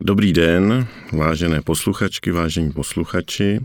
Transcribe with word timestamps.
Dobrý 0.00 0.32
den, 0.32 0.86
vážené 1.12 1.62
posluchačky, 1.62 2.30
vážení 2.30 2.72
posluchači. 2.72 3.60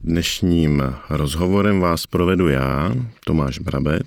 Dnešním 0.00 0.82
rozhovorem 1.10 1.80
vás 1.80 2.06
provedu 2.06 2.48
já, 2.48 2.94
Tomáš 3.26 3.58
Brabec, 3.58 4.06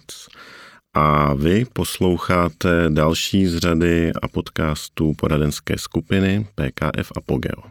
a 0.94 1.34
vy 1.34 1.66
posloucháte 1.74 2.86
další 2.90 3.48
z 3.48 3.58
řady 3.58 4.12
a 4.22 4.28
podcastů 4.28 5.14
poradenské 5.18 5.78
skupiny 5.78 6.48
PKF 6.56 7.12
Apogeo. 7.16 7.64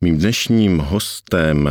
Mým 0.00 0.18
dnešním 0.18 0.78
hostem, 0.78 1.68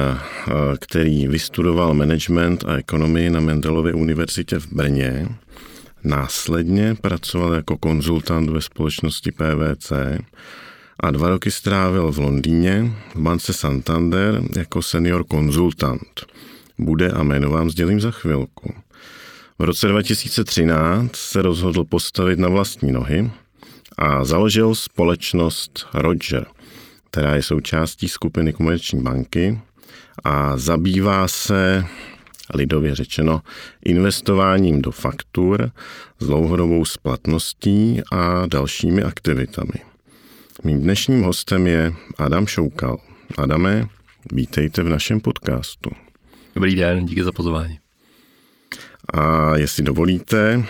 který 0.79 1.27
vystudoval 1.27 1.93
management 1.93 2.65
a 2.65 2.77
ekonomii 2.77 3.29
na 3.29 3.39
Mendelově 3.39 3.93
univerzitě 3.93 4.59
v 4.59 4.67
Brně, 4.73 5.27
následně 6.03 6.95
pracoval 6.95 7.53
jako 7.53 7.77
konzultant 7.77 8.49
ve 8.49 8.61
společnosti 8.61 9.31
PVC 9.31 9.91
a 10.99 11.11
dva 11.11 11.29
roky 11.29 11.51
strávil 11.51 12.11
v 12.11 12.17
Londýně 12.17 12.91
v 13.15 13.19
bance 13.19 13.53
Santander 13.53 14.41
jako 14.57 14.81
senior 14.81 15.23
konzultant. 15.23 16.25
Bude 16.77 17.11
a 17.11 17.23
jméno 17.23 17.49
vám 17.49 17.69
sdělím 17.69 18.01
za 18.01 18.11
chvilku. 18.11 18.73
V 19.59 19.63
roce 19.63 19.87
2013 19.87 21.15
se 21.15 21.41
rozhodl 21.41 21.83
postavit 21.83 22.39
na 22.39 22.49
vlastní 22.49 22.91
nohy 22.91 23.31
a 23.97 24.25
založil 24.25 24.75
společnost 24.75 25.87
Roger, 25.93 26.45
která 27.11 27.35
je 27.35 27.43
součástí 27.43 28.07
skupiny 28.07 28.53
Komerční 28.53 29.01
banky 29.01 29.59
a 30.23 30.57
zabývá 30.57 31.27
se 31.27 31.85
lidově 32.53 32.95
řečeno 32.95 33.41
investováním 33.85 34.81
do 34.81 34.91
faktur 34.91 35.71
s 36.19 36.25
dlouhodobou 36.27 36.85
splatností 36.85 38.01
a 38.11 38.45
dalšími 38.45 39.03
aktivitami. 39.03 39.73
Mým 40.63 40.81
dnešním 40.81 41.23
hostem 41.23 41.67
je 41.67 41.93
Adam 42.17 42.47
Šoukal. 42.47 42.97
Adame, 43.37 43.87
vítejte 44.31 44.83
v 44.83 44.89
našem 44.89 45.19
podcastu. 45.19 45.89
Dobrý 46.55 46.75
den, 46.75 47.05
díky 47.05 47.23
za 47.23 47.31
pozvání. 47.31 47.79
A 49.13 49.57
jestli 49.57 49.83
dovolíte, 49.83 50.63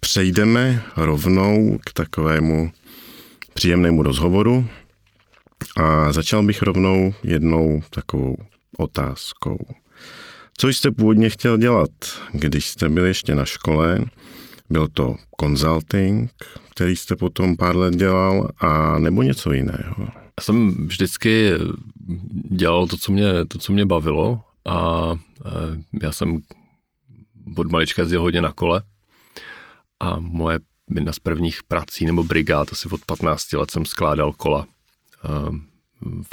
přejdeme 0.00 0.82
rovnou 0.96 1.78
k 1.86 1.92
takovému 1.92 2.70
příjemnému 3.54 4.02
rozhovoru 4.02 4.66
a 5.76 6.12
začal 6.12 6.42
bych 6.42 6.62
rovnou 6.62 7.14
jednou 7.22 7.82
takovou 7.90 8.36
otázkou. 8.78 9.58
Co 10.56 10.68
jste 10.68 10.90
původně 10.90 11.30
chtěl 11.30 11.58
dělat, 11.58 11.90
když 12.32 12.66
jste 12.66 12.88
byl 12.88 13.04
ještě 13.04 13.34
na 13.34 13.44
škole? 13.44 14.04
Byl 14.70 14.88
to 14.88 15.16
consulting, 15.40 16.30
který 16.70 16.96
jste 16.96 17.16
potom 17.16 17.56
pár 17.56 17.76
let 17.76 17.96
dělal, 17.96 18.50
a 18.58 18.98
nebo 18.98 19.22
něco 19.22 19.52
jiného? 19.52 19.94
Já 20.00 20.44
jsem 20.44 20.86
vždycky 20.86 21.52
dělal 22.50 22.86
to, 22.86 22.96
co 22.96 23.12
mě, 23.12 23.44
to, 23.48 23.58
co 23.58 23.72
mě 23.72 23.86
bavilo 23.86 24.40
a 24.68 25.10
já 26.02 26.12
jsem 26.12 26.42
od 27.56 27.70
malička 27.70 28.02
jezdil 28.02 28.20
hodně 28.20 28.42
na 28.42 28.52
kole 28.52 28.82
a 30.00 30.16
moje 30.20 30.58
jedna 30.94 31.12
z 31.12 31.18
prvních 31.18 31.62
prací 31.62 32.06
nebo 32.06 32.24
brigád, 32.24 32.72
asi 32.72 32.88
od 32.88 33.04
15 33.04 33.52
let 33.52 33.70
jsem 33.70 33.84
skládal 33.84 34.32
kola 34.32 34.66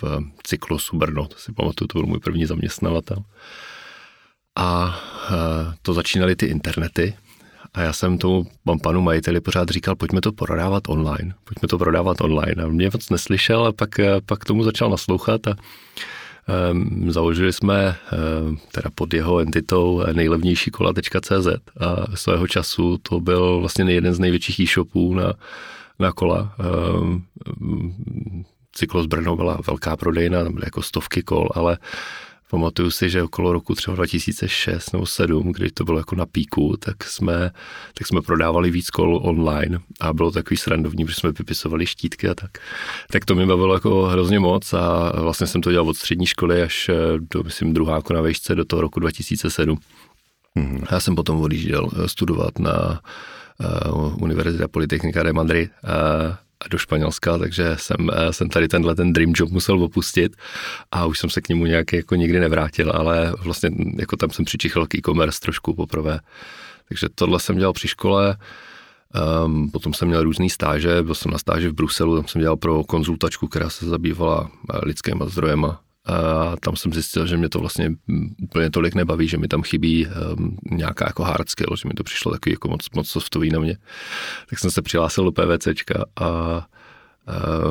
v 0.01 0.21
cyklosu 0.43 0.97
Brno, 0.97 1.27
to 1.27 1.37
si 1.37 1.53
pamatuju, 1.53 1.87
to 1.87 1.99
byl 1.99 2.07
můj 2.07 2.19
první 2.19 2.45
zaměstnavatel. 2.45 3.23
A 4.57 4.99
to 5.81 5.93
začínaly 5.93 6.35
ty 6.35 6.45
internety, 6.45 7.13
a 7.73 7.81
já 7.81 7.93
jsem 7.93 8.17
tomu 8.17 8.45
panu 8.83 9.01
majiteli 9.01 9.41
pořád 9.41 9.69
říkal, 9.69 9.95
pojďme 9.95 10.21
to 10.21 10.31
prodávat 10.31 10.83
online, 10.89 11.33
pojďme 11.43 11.67
to 11.67 11.77
prodávat 11.77 12.21
online. 12.21 12.63
A 12.63 12.67
mě 12.67 12.89
moc 12.93 13.09
neslyšel 13.09 13.65
a 13.65 13.71
pak, 13.71 13.89
pak 14.25 14.45
tomu 14.45 14.63
začal 14.63 14.89
naslouchat 14.89 15.47
a 15.47 15.55
um, 16.71 17.11
založili 17.11 17.53
jsme 17.53 17.95
um, 18.47 18.57
teda 18.71 18.89
pod 18.95 19.13
jeho 19.13 19.39
entitou 19.39 20.03
nejlevnější 20.13 20.71
kola.cz 20.71 21.47
a 21.79 22.15
svého 22.15 22.47
času 22.47 22.97
to 22.97 23.19
byl 23.19 23.59
vlastně 23.59 23.93
jeden 23.93 24.13
z 24.13 24.19
největších 24.19 24.59
e-shopů 24.59 25.13
na, 25.13 25.33
na 25.99 26.11
kola. 26.11 26.55
Um, 26.99 27.25
Cyklos 28.71 29.05
Brno 29.05 29.35
byla 29.35 29.59
velká 29.67 29.95
prodejna, 29.95 30.43
tam 30.43 30.53
byly 30.53 30.65
jako 30.65 30.81
stovky 30.81 31.23
kol, 31.23 31.49
ale 31.55 31.77
Pamatuju 32.49 32.91
si, 32.91 33.09
že 33.09 33.23
okolo 33.23 33.53
roku 33.53 33.75
třeba 33.75 33.95
2006 33.95 34.93
nebo 34.93 35.01
2007, 35.01 35.51
kdy 35.51 35.71
to 35.71 35.83
bylo 35.83 35.97
jako 35.97 36.15
na 36.15 36.25
píku, 36.25 36.77
tak 36.79 37.03
jsme, 37.03 37.51
tak 37.93 38.07
jsme 38.07 38.21
prodávali 38.21 38.71
víc 38.71 38.89
kol 38.89 39.19
online 39.23 39.79
a 39.99 40.13
bylo 40.13 40.31
takový 40.31 40.57
srandovní, 40.57 41.05
protože 41.05 41.19
jsme 41.19 41.31
vypisovali 41.31 41.85
štítky 41.85 42.29
a 42.29 42.35
tak. 42.35 42.51
Tak 43.11 43.25
to 43.25 43.35
mi 43.35 43.45
bavilo 43.45 43.73
jako 43.73 44.01
hrozně 44.01 44.39
moc 44.39 44.73
a 44.73 45.11
vlastně 45.21 45.47
jsem 45.47 45.61
to 45.61 45.71
dělal 45.71 45.89
od 45.89 45.97
střední 45.97 46.25
školy 46.25 46.61
až 46.61 46.89
do, 47.33 47.43
myslím, 47.43 47.73
druháku 47.73 48.13
na 48.13 48.21
vejšce 48.21 48.55
do 48.55 48.65
toho 48.65 48.81
roku 48.81 48.99
2007. 48.99 49.77
Mm-hmm. 50.57 50.85
Já 50.91 50.99
jsem 50.99 51.15
potom 51.15 51.41
odjížděl 51.41 51.89
studovat 52.05 52.59
na 52.59 53.01
uh, 53.93 54.23
Univerzita 54.23 54.67
Politechnika 54.67 55.23
de 55.23 55.33
Madrid 55.33 55.71
uh, 55.83 56.35
do 56.69 56.77
Španělska, 56.77 57.37
takže 57.37 57.75
jsem, 57.79 58.09
eh, 58.13 58.33
jsem 58.33 58.49
tady 58.49 58.67
tenhle 58.67 58.95
ten 58.95 59.13
dream 59.13 59.33
job 59.35 59.49
musel 59.49 59.83
opustit 59.83 60.35
a 60.91 61.05
už 61.05 61.19
jsem 61.19 61.29
se 61.29 61.41
k 61.41 61.49
němu 61.49 61.65
nějak 61.65 61.93
jako 61.93 62.15
nikdy 62.15 62.39
nevrátil, 62.39 62.91
ale 62.91 63.33
vlastně 63.43 63.69
jako 63.99 64.17
tam 64.17 64.29
jsem 64.29 64.45
přičichal 64.45 64.87
k 64.87 64.95
e-commerce 64.95 65.39
trošku 65.39 65.73
poprvé. 65.73 66.19
Takže 66.87 67.07
tohle 67.15 67.39
jsem 67.39 67.57
dělal 67.57 67.73
při 67.73 67.87
škole, 67.87 68.37
Um, 69.45 69.71
potom 69.71 69.93
jsem 69.93 70.07
měl 70.07 70.23
různý 70.23 70.49
stáže, 70.49 71.03
byl 71.03 71.15
jsem 71.15 71.31
na 71.31 71.37
stáži 71.37 71.67
v 71.67 71.73
Bruselu, 71.73 72.15
tam 72.15 72.27
jsem 72.27 72.41
dělal 72.41 72.57
pro 72.57 72.83
konzultačku, 72.83 73.47
která 73.47 73.69
se 73.69 73.85
zabývala 73.85 74.51
eh, 74.73 74.79
lidskými 74.83 75.23
zdrojema 75.27 75.81
a 76.07 76.55
tam 76.59 76.75
jsem 76.75 76.93
zjistil, 76.93 77.27
že 77.27 77.37
mě 77.37 77.49
to 77.49 77.59
vlastně 77.59 77.91
úplně 78.43 78.69
tolik 78.69 78.95
nebaví, 78.95 79.27
že 79.27 79.37
mi 79.37 79.47
tam 79.47 79.61
chybí 79.61 80.07
um, 80.07 80.57
nějaká 80.71 81.05
jako 81.07 81.23
hard 81.23 81.49
skill, 81.49 81.75
že 81.75 81.87
mi 81.87 81.93
to 81.93 82.03
přišlo 82.03 82.31
takový 82.31 82.53
jako 82.53 82.67
moc, 82.67 82.89
moc 82.95 83.09
softový 83.09 83.49
na 83.49 83.59
mě. 83.59 83.77
Tak 84.49 84.59
jsem 84.59 84.71
se 84.71 84.81
přihlásil 84.81 85.23
do 85.23 85.31
PVCčka 85.31 86.05
a 86.15 86.67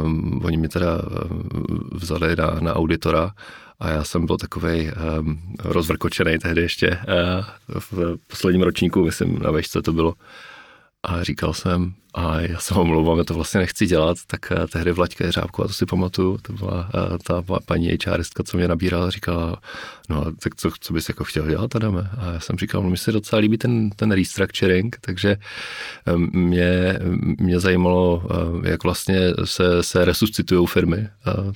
um, 0.02 0.40
oni 0.44 0.56
mi 0.56 0.68
teda 0.68 1.02
vzali 1.92 2.36
na, 2.36 2.46
na 2.60 2.74
auditora 2.74 3.32
a 3.80 3.88
já 3.88 4.04
jsem 4.04 4.26
byl 4.26 4.36
takový 4.36 4.90
um, 5.18 5.54
rozvrkočený 5.64 6.38
tehdy 6.38 6.62
ještě 6.62 6.88
uh, 7.68 7.80
v 7.80 8.16
posledním 8.26 8.62
ročníku, 8.62 9.04
myslím 9.04 9.38
na 9.38 9.50
vešce 9.50 9.82
to 9.82 9.92
bylo. 9.92 10.14
A 11.08 11.22
říkal 11.22 11.54
jsem, 11.54 11.94
a 12.16 12.40
já 12.40 12.58
se 12.58 12.74
omlouvám, 12.74 13.18
já 13.18 13.24
to 13.24 13.34
vlastně 13.34 13.60
nechci 13.60 13.86
dělat, 13.86 14.18
tak 14.26 14.52
eh, 14.52 14.66
tehdy 14.66 14.92
Vlaďka 14.92 15.24
Jeřábková, 15.24 15.68
to 15.68 15.74
si 15.74 15.86
pamatuju, 15.86 16.38
to 16.42 16.52
byla 16.52 16.90
eh, 16.94 17.18
ta 17.26 17.42
paní 17.66 17.98
HRistka, 18.06 18.42
co 18.42 18.56
mě 18.56 18.68
nabírala, 18.68 19.10
říkala, 19.10 19.60
no 20.08 20.24
tak 20.42 20.54
co, 20.54 20.70
co 20.80 20.92
bys 20.92 21.08
jako 21.08 21.24
chtěl 21.24 21.46
dělat, 21.46 21.76
Adame? 21.76 22.10
A 22.18 22.32
já 22.32 22.40
jsem 22.40 22.56
říkal, 22.56 22.82
no 22.82 22.90
mi 22.90 22.96
se 22.96 23.12
docela 23.12 23.40
líbí 23.40 23.58
ten, 23.58 23.90
ten 23.90 24.12
restructuring, 24.12 24.96
takže 25.00 25.36
eh, 26.06 26.16
mě, 26.16 26.98
mě 27.40 27.60
zajímalo, 27.60 28.22
jak 28.64 28.84
vlastně 28.84 29.20
se, 29.44 29.82
se 29.82 30.04
resuscitují 30.04 30.66
firmy, 30.66 31.08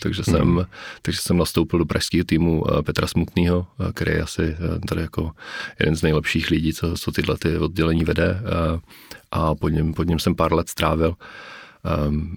takže 0.02 0.24
jsem, 0.24 0.40
hmm. 0.40 0.64
takže 1.02 1.20
jsem 1.20 1.36
nastoupil 1.36 1.78
do 1.78 1.86
pražského 1.86 2.24
týmu 2.24 2.64
Petra 2.84 3.06
Smutného, 3.06 3.66
který 3.94 4.12
je 4.12 4.22
asi 4.22 4.56
tady 4.88 5.00
jako 5.00 5.30
jeden 5.78 5.96
z 5.96 6.02
nejlepších 6.02 6.50
lidí, 6.50 6.72
co, 6.72 6.94
co 6.94 7.12
tyhle 7.12 7.36
ty 7.38 7.58
oddělení 7.58 8.04
vede 8.04 8.42
a 9.30 9.54
pod 9.54 9.68
něm, 9.68 9.94
pod 9.94 10.08
něm 10.08 10.18
jsem 10.18 10.34
pár 10.34 10.52
let 10.52 10.68
strávil. 10.68 11.14
Um, 12.08 12.36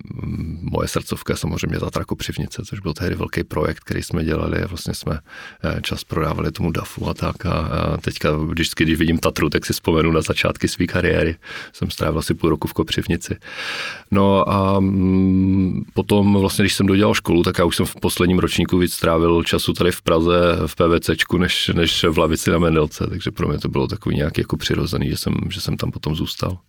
moje 0.61 0.87
srdcovka 0.87 1.35
samozřejmě 1.35 1.79
Tatrako 1.79 2.15
Přivnice, 2.15 2.61
což 2.65 2.79
byl 2.79 2.93
tehdy 2.93 3.15
velký 3.15 3.43
projekt, 3.43 3.79
který 3.79 4.03
jsme 4.03 4.23
dělali 4.23 4.63
a 4.63 4.67
vlastně 4.67 4.93
jsme 4.93 5.19
eh, 5.63 5.81
čas 5.81 6.03
prodávali 6.03 6.51
tomu 6.51 6.71
DAFu 6.71 7.09
a 7.09 7.13
tak. 7.13 7.45
A, 7.45 7.97
teďka, 8.01 8.29
když, 8.49 8.69
když 8.69 8.99
vidím 8.99 9.17
Tatru, 9.17 9.49
tak 9.49 9.65
si 9.65 9.73
vzpomenu 9.73 10.11
na 10.11 10.21
začátky 10.21 10.67
své 10.67 10.87
kariéry. 10.87 11.35
Jsem 11.73 11.91
strávil 11.91 12.19
asi 12.19 12.33
půl 12.33 12.49
roku 12.49 12.67
v 12.67 12.73
Kopřivnici. 12.73 13.35
No 14.11 14.49
a 14.49 14.77
um, 14.77 15.85
potom 15.93 16.33
vlastně, 16.33 16.63
když 16.63 16.73
jsem 16.73 16.85
dodělal 16.85 17.13
školu, 17.13 17.43
tak 17.43 17.59
já 17.59 17.65
už 17.65 17.75
jsem 17.75 17.85
v 17.85 17.95
posledním 17.95 18.39
ročníku 18.39 18.77
víc 18.77 18.93
strávil 18.93 19.43
času 19.43 19.73
tady 19.73 19.91
v 19.91 20.01
Praze 20.01 20.57
v 20.67 20.75
PVCčku, 20.75 21.37
než, 21.37 21.71
než 21.73 22.03
v 22.03 22.17
lavici 22.17 22.51
na 22.51 22.57
Mendelce, 22.57 23.07
takže 23.09 23.31
pro 23.31 23.47
mě 23.47 23.57
to 23.57 23.69
bylo 23.69 23.87
takový 23.87 24.15
nějaký 24.15 24.41
jako 24.41 24.57
přirozený, 24.57 25.09
že 25.09 25.17
jsem, 25.17 25.33
že 25.49 25.61
jsem 25.61 25.77
tam 25.77 25.91
potom 25.91 26.15
zůstal. 26.15 26.59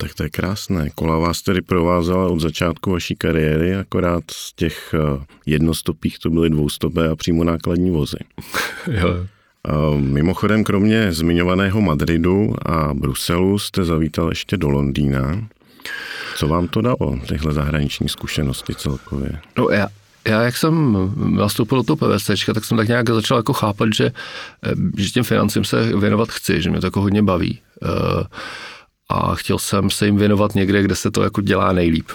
Tak 0.00 0.14
to 0.14 0.22
je 0.22 0.30
krásné. 0.30 0.90
Kola 0.94 1.18
vás 1.18 1.42
tedy 1.42 1.62
provázela 1.62 2.26
od 2.26 2.40
začátku 2.40 2.90
vaší 2.90 3.16
kariéry, 3.16 3.76
akorát 3.76 4.24
z 4.30 4.52
těch 4.52 4.94
eh, 4.94 5.24
jednostopých 5.46 6.18
to 6.18 6.30
byly 6.30 6.50
dvoustopé 6.50 7.08
a 7.08 7.16
přímo 7.16 7.44
nákladní 7.44 7.90
vozy. 7.90 8.18
jo. 8.86 9.26
Mimochodem, 9.96 10.64
kromě 10.64 11.12
zmiňovaného 11.12 11.80
Madridu 11.80 12.54
a 12.66 12.94
Bruselu 12.94 13.58
jste 13.58 13.84
zavítal 13.84 14.28
ještě 14.28 14.56
do 14.56 14.68
Londýna. 14.68 15.48
Co 16.36 16.48
vám 16.48 16.68
to 16.68 16.80
dalo, 16.80 17.20
tyhle 17.28 17.52
zahraniční 17.52 18.08
zkušenosti 18.08 18.74
celkově? 18.74 19.30
No 19.58 19.68
já, 19.70 19.88
já 20.28 20.42
jak 20.42 20.56
jsem 20.56 20.96
nastoupil 21.36 21.78
do 21.78 21.82
toho 21.84 21.96
PVC, 21.96 22.30
tak 22.54 22.64
jsem 22.64 22.76
tak 22.76 22.88
nějak 22.88 23.10
začal 23.10 23.36
jako 23.36 23.52
chápat, 23.52 23.88
že, 23.94 24.12
eh, 24.66 24.74
že 24.96 25.10
těm 25.10 25.24
financím 25.24 25.64
se 25.64 25.96
věnovat 25.96 26.28
chci, 26.28 26.62
že 26.62 26.70
mě 26.70 26.80
to 26.80 26.86
jako 26.86 27.00
hodně 27.00 27.22
baví. 27.22 27.60
Uh, 27.82 28.22
a 29.08 29.34
chtěl 29.34 29.58
jsem 29.58 29.90
se 29.90 30.06
jim 30.06 30.16
věnovat 30.16 30.54
někde, 30.54 30.82
kde 30.82 30.96
se 30.96 31.10
to 31.10 31.22
jako 31.22 31.40
dělá 31.40 31.72
nejlíp. 31.72 32.08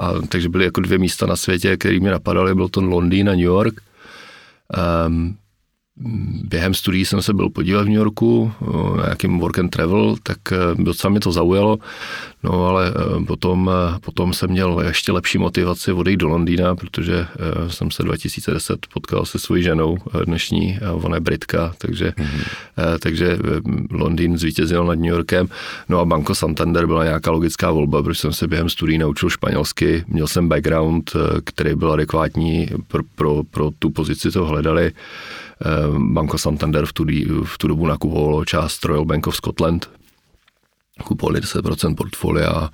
A, 0.00 0.12
takže 0.28 0.48
byly 0.48 0.64
jako 0.64 0.80
dvě 0.80 0.98
místa 0.98 1.26
na 1.26 1.36
světě, 1.36 1.76
které 1.76 2.00
mě 2.00 2.10
napadaly, 2.10 2.54
byl 2.54 2.68
to 2.68 2.80
Londýn 2.80 3.28
a 3.28 3.32
New 3.32 3.40
York. 3.40 3.80
Um, 5.06 5.36
během 6.44 6.74
studií 6.74 7.04
jsem 7.04 7.22
se 7.22 7.32
byl 7.32 7.50
podívat 7.50 7.82
v 7.82 7.88
New 7.88 7.96
Yorku 7.96 8.52
na 8.96 9.02
nějakým 9.04 9.38
work 9.38 9.58
and 9.58 9.68
travel, 9.68 10.16
tak 10.22 10.52
e, 10.52 10.56
docela 10.74 11.10
mě 11.10 11.20
to 11.20 11.32
zaujalo, 11.32 11.78
no 12.42 12.66
ale 12.66 12.88
e, 12.88 13.24
potom, 13.24 13.70
potom 14.00 14.32
jsem 14.32 14.50
měl 14.50 14.80
ještě 14.86 15.12
lepší 15.12 15.38
motivaci 15.38 15.92
odejít 15.92 16.16
do 16.16 16.28
Londýna, 16.28 16.74
protože 16.76 17.26
jsem 17.68 17.90
se 17.90 18.02
2010 18.02 18.86
potkal 18.94 19.24
se 19.26 19.38
svojí 19.38 19.62
ženou 19.62 19.96
dnešní, 20.24 20.78
ona 20.92 21.16
je 21.16 21.20
Britka, 21.20 21.74
takže, 21.78 22.12
mm-hmm. 22.16 22.98
takže 23.00 23.38
Londýn 23.90 24.38
zvítězil 24.38 24.84
nad 24.84 24.94
New 24.94 25.10
Yorkem, 25.10 25.48
no 25.88 26.00
a 26.00 26.04
Banco 26.04 26.34
Santander 26.34 26.86
byla 26.86 27.04
nějaká 27.04 27.30
logická 27.30 27.70
volba, 27.70 28.02
protože 28.02 28.20
jsem 28.20 28.32
se 28.32 28.48
během 28.48 28.68
studií 28.68 28.98
naučil 28.98 29.30
španělsky, 29.30 30.04
měl 30.08 30.26
jsem 30.26 30.48
background, 30.48 31.12
který 31.44 31.74
byl 31.74 31.92
adekvátní 31.92 32.68
pro, 32.88 33.02
pro, 33.14 33.42
pro 33.50 33.70
tu 33.78 33.90
pozici, 33.90 34.32
co 34.32 34.46
hledali, 34.46 34.92
Eh, 35.60 35.88
Banco 35.92 36.38
Santander 36.40 36.88
v 36.88 36.92
tu, 36.92 37.04
v 37.44 37.54
tu 37.60 37.68
dobu 37.68 37.84
nakupovalo 37.84 38.48
část 38.48 38.80
Royal 38.84 39.04
Bank 39.04 39.28
of 39.28 39.36
Scotland, 39.36 39.92
kupovali 41.04 41.40
10% 41.40 41.94
portfolia 41.94 42.72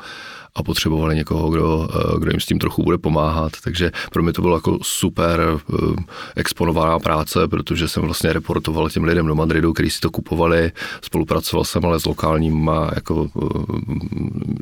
a 0.56 0.62
potřebovali 0.62 1.16
někoho, 1.16 1.50
kdo, 1.50 1.88
eh, 1.90 2.18
kdo 2.18 2.30
jim 2.30 2.40
s 2.40 2.46
tím 2.46 2.58
trochu 2.58 2.82
bude 2.82 2.98
pomáhat. 2.98 3.52
Takže 3.64 3.90
pro 4.12 4.22
mě 4.22 4.32
to 4.32 4.42
bylo 4.42 4.56
jako 4.56 4.78
super 4.82 5.40
eh, 5.40 6.02
exponovaná 6.36 6.98
práce, 6.98 7.48
protože 7.48 7.88
jsem 7.88 8.02
vlastně 8.02 8.32
reportoval 8.32 8.90
těm 8.90 9.04
lidem 9.04 9.26
do 9.26 9.34
Madridu, 9.34 9.72
kteří 9.72 9.90
si 9.90 10.00
to 10.00 10.10
kupovali. 10.10 10.72
Spolupracoval 11.02 11.64
jsem 11.64 11.84
ale 11.84 12.00
s 12.00 12.06
lokálníma 12.06 12.90
jako 12.94 13.28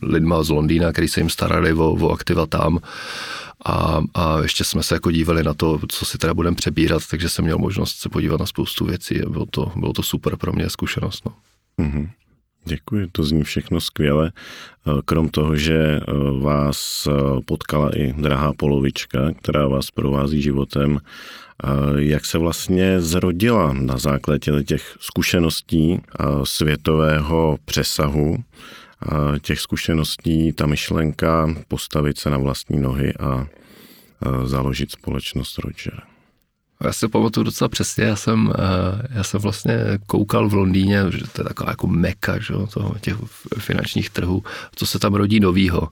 lidma 0.02 0.43
z 0.43 0.50
Londýna, 0.50 0.93
kteří 0.93 1.08
se 1.08 1.20
jim 1.20 1.31
starali 1.31 1.73
o, 1.73 1.96
o 2.00 2.11
aktiva 2.11 2.46
tam 2.46 2.79
a, 3.64 4.00
a 4.14 4.41
ještě 4.43 4.64
jsme 4.64 4.82
se 4.82 4.94
jako 4.94 5.11
dívali 5.11 5.43
na 5.43 5.55
to, 5.55 5.81
co 5.88 6.05
si 6.05 6.19
teda 6.19 6.35
budeme 6.35 6.56
přebírat, 6.56 7.02
takže 7.11 7.29
jsem 7.29 7.44
měl 7.44 7.58
možnost 7.58 7.96
se 7.96 8.08
podívat 8.08 8.41
na 8.41 8.46
spoustu 8.46 8.85
věcí 8.85 9.20
bylo 9.29 9.46
to, 9.46 9.73
bylo 9.76 9.93
to 9.93 10.02
super 10.02 10.37
pro 10.37 10.52
mě 10.52 10.70
zkušenost. 10.70 11.25
No. 11.26 11.32
Mm-hmm. 11.79 12.08
Děkuji, 12.64 13.08
to 13.12 13.25
zní 13.25 13.44
všechno 13.44 13.81
skvěle. 13.81 14.32
Krom 15.05 15.28
toho, 15.28 15.56
že 15.56 16.00
vás 16.40 17.08
potkala 17.46 17.96
i 17.96 18.12
drahá 18.12 18.52
polovička, 18.52 19.32
která 19.43 19.69
vás 19.69 19.90
provází 19.90 20.43
životem, 20.43 20.99
jak 21.96 22.25
se 22.25 22.38
vlastně 22.38 23.00
zrodila 23.00 23.72
na 23.72 23.99
základě 23.99 24.62
těch 24.62 24.96
zkušeností 25.00 26.00
světového 26.44 27.58
přesahu 27.64 28.44
těch 29.40 29.60
zkušeností 29.60 30.52
ta 30.52 30.67
myšlenka 30.67 31.55
postavit 31.69 32.19
se 32.19 32.31
na 32.31 32.38
vlastní 32.38 32.81
nohy 32.81 33.14
a 33.14 33.46
založit 34.44 34.90
společnost 34.90 35.58
Roger. 35.58 36.13
Já 36.84 36.92
si 36.92 37.08
pamatuju 37.08 37.44
docela 37.44 37.69
přesně, 37.69 38.04
já 38.04 38.16
jsem, 38.16 38.52
já 39.10 39.25
jsem 39.25 39.40
vlastně 39.40 39.78
koukal 40.06 40.48
v 40.48 40.54
Londýně, 40.54 41.02
že 41.10 41.25
to 41.32 41.40
je 41.40 41.44
taková 41.44 41.70
jako 41.70 41.86
meka 41.86 42.38
že, 42.38 42.54
toho, 42.72 42.94
těch 43.00 43.16
finančních 43.58 44.10
trhů, 44.10 44.42
co 44.75 44.86
se 44.86 44.98
tam 44.98 45.14
rodí 45.14 45.40
novýho. 45.40 45.88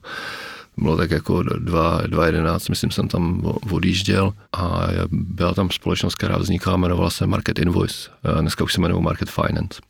Bylo 0.77 0.97
tak 0.97 1.11
jako 1.11 1.39
2.11, 1.39 2.69
myslím, 2.69 2.91
jsem 2.91 3.07
tam 3.07 3.41
odjížděl 3.71 4.33
a 4.51 4.87
byla 5.11 5.53
tam 5.53 5.71
společnost, 5.71 6.15
která 6.15 6.37
vznikala, 6.37 6.77
jmenovala 6.77 7.09
se 7.09 7.27
Market 7.27 7.59
Invoice, 7.59 8.09
dneska 8.41 8.63
už 8.63 8.73
se 8.73 8.81
jmenuje 8.81 9.01
Market 9.01 9.29
Finance. 9.29 9.81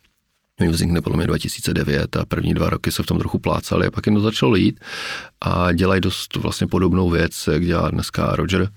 Vznikne 0.70 1.02
podle 1.02 1.18
mě 1.18 1.28
2009 1.28 2.16
a 2.16 2.26
první 2.26 2.54
dva 2.54 2.70
roky 2.70 2.92
se 2.92 3.04
v 3.04 3.06
tom 3.06 3.20
trochu 3.20 3.40
plácali 3.40 3.88
a 3.88 3.92
pak 3.92 4.06
jim 4.06 4.16
to 4.16 4.22
začalo 4.22 4.56
jít 4.56 4.80
a 5.42 5.72
dělají 5.72 6.02
dost 6.02 6.36
vlastně 6.36 6.68
podobnou 6.68 7.10
věc, 7.10 7.50
jak 7.52 7.66
dělá 7.66 7.90
dneska 7.90 8.36
Roger. 8.36 8.70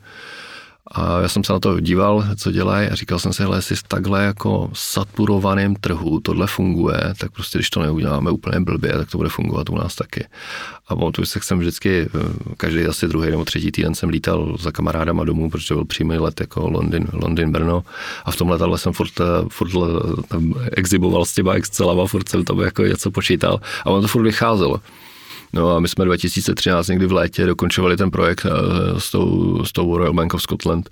A 0.90 1.20
já 1.20 1.28
jsem 1.28 1.44
se 1.44 1.52
na 1.52 1.60
to 1.60 1.80
díval, 1.80 2.24
co 2.36 2.52
dělají 2.52 2.88
a 2.88 2.94
říkal 2.94 3.18
jsem 3.18 3.32
si, 3.32 3.42
hele, 3.42 3.58
jestli 3.58 3.76
takhle 3.88 4.24
jako 4.24 4.70
saturovaným 4.72 5.76
trhu 5.76 6.20
tohle 6.20 6.46
funguje, 6.46 7.14
tak 7.18 7.30
prostě 7.30 7.58
když 7.58 7.70
to 7.70 7.82
neuděláme 7.82 8.30
úplně 8.30 8.60
blbě, 8.60 8.92
tak 8.92 9.10
to 9.10 9.18
bude 9.18 9.28
fungovat 9.28 9.70
u 9.70 9.74
nás 9.74 9.94
taky. 9.94 10.26
A 10.88 10.96
pamatuju 10.96 11.26
se, 11.26 11.40
jsem 11.42 11.58
vždycky, 11.58 12.08
eh, 12.14 12.54
každý 12.56 12.84
asi 12.84 13.08
druhý 13.08 13.30
nebo 13.30 13.44
třetí 13.44 13.72
týden 13.72 13.94
jsem 13.94 14.08
lítal 14.08 14.56
za 14.60 14.72
kamarádama 14.72 15.24
domů, 15.24 15.50
protože 15.50 15.74
byl 15.74 15.84
přímý 15.84 16.18
let 16.18 16.40
jako 16.40 16.70
Londýn, 16.70 17.08
Londýn 17.12 17.52
Brno 17.52 17.84
a 18.24 18.30
v 18.30 18.36
tom 18.36 18.48
letadle 18.48 18.78
jsem 18.78 18.92
furt, 18.92 19.20
eh, 19.20 19.24
furt 19.48 19.70
eh, 19.74 20.22
tam 20.28 20.54
exiboval 20.72 21.24
s 21.24 21.34
těma 21.34 21.52
Excelama, 21.52 22.06
furt 22.06 22.28
jsem 22.28 22.44
tam 22.44 22.60
jako 22.60 22.82
něco 22.82 23.10
počítal 23.10 23.60
a 23.84 23.90
on 23.90 24.02
to 24.02 24.08
furt 24.08 24.22
vycházelo. 24.22 24.80
No 25.52 25.76
a 25.76 25.80
my 25.80 25.88
jsme 25.88 26.04
2013 26.04 26.88
někdy 26.88 27.06
v 27.06 27.12
létě 27.12 27.46
dokončovali 27.46 27.96
ten 27.96 28.10
projekt 28.10 28.46
eh, 28.46 29.00
s 29.00 29.10
tou, 29.10 29.64
s 29.64 29.72
tou 29.72 29.98
Royal 29.98 30.14
Bank 30.14 30.34
of 30.34 30.42
Scotland. 30.42 30.90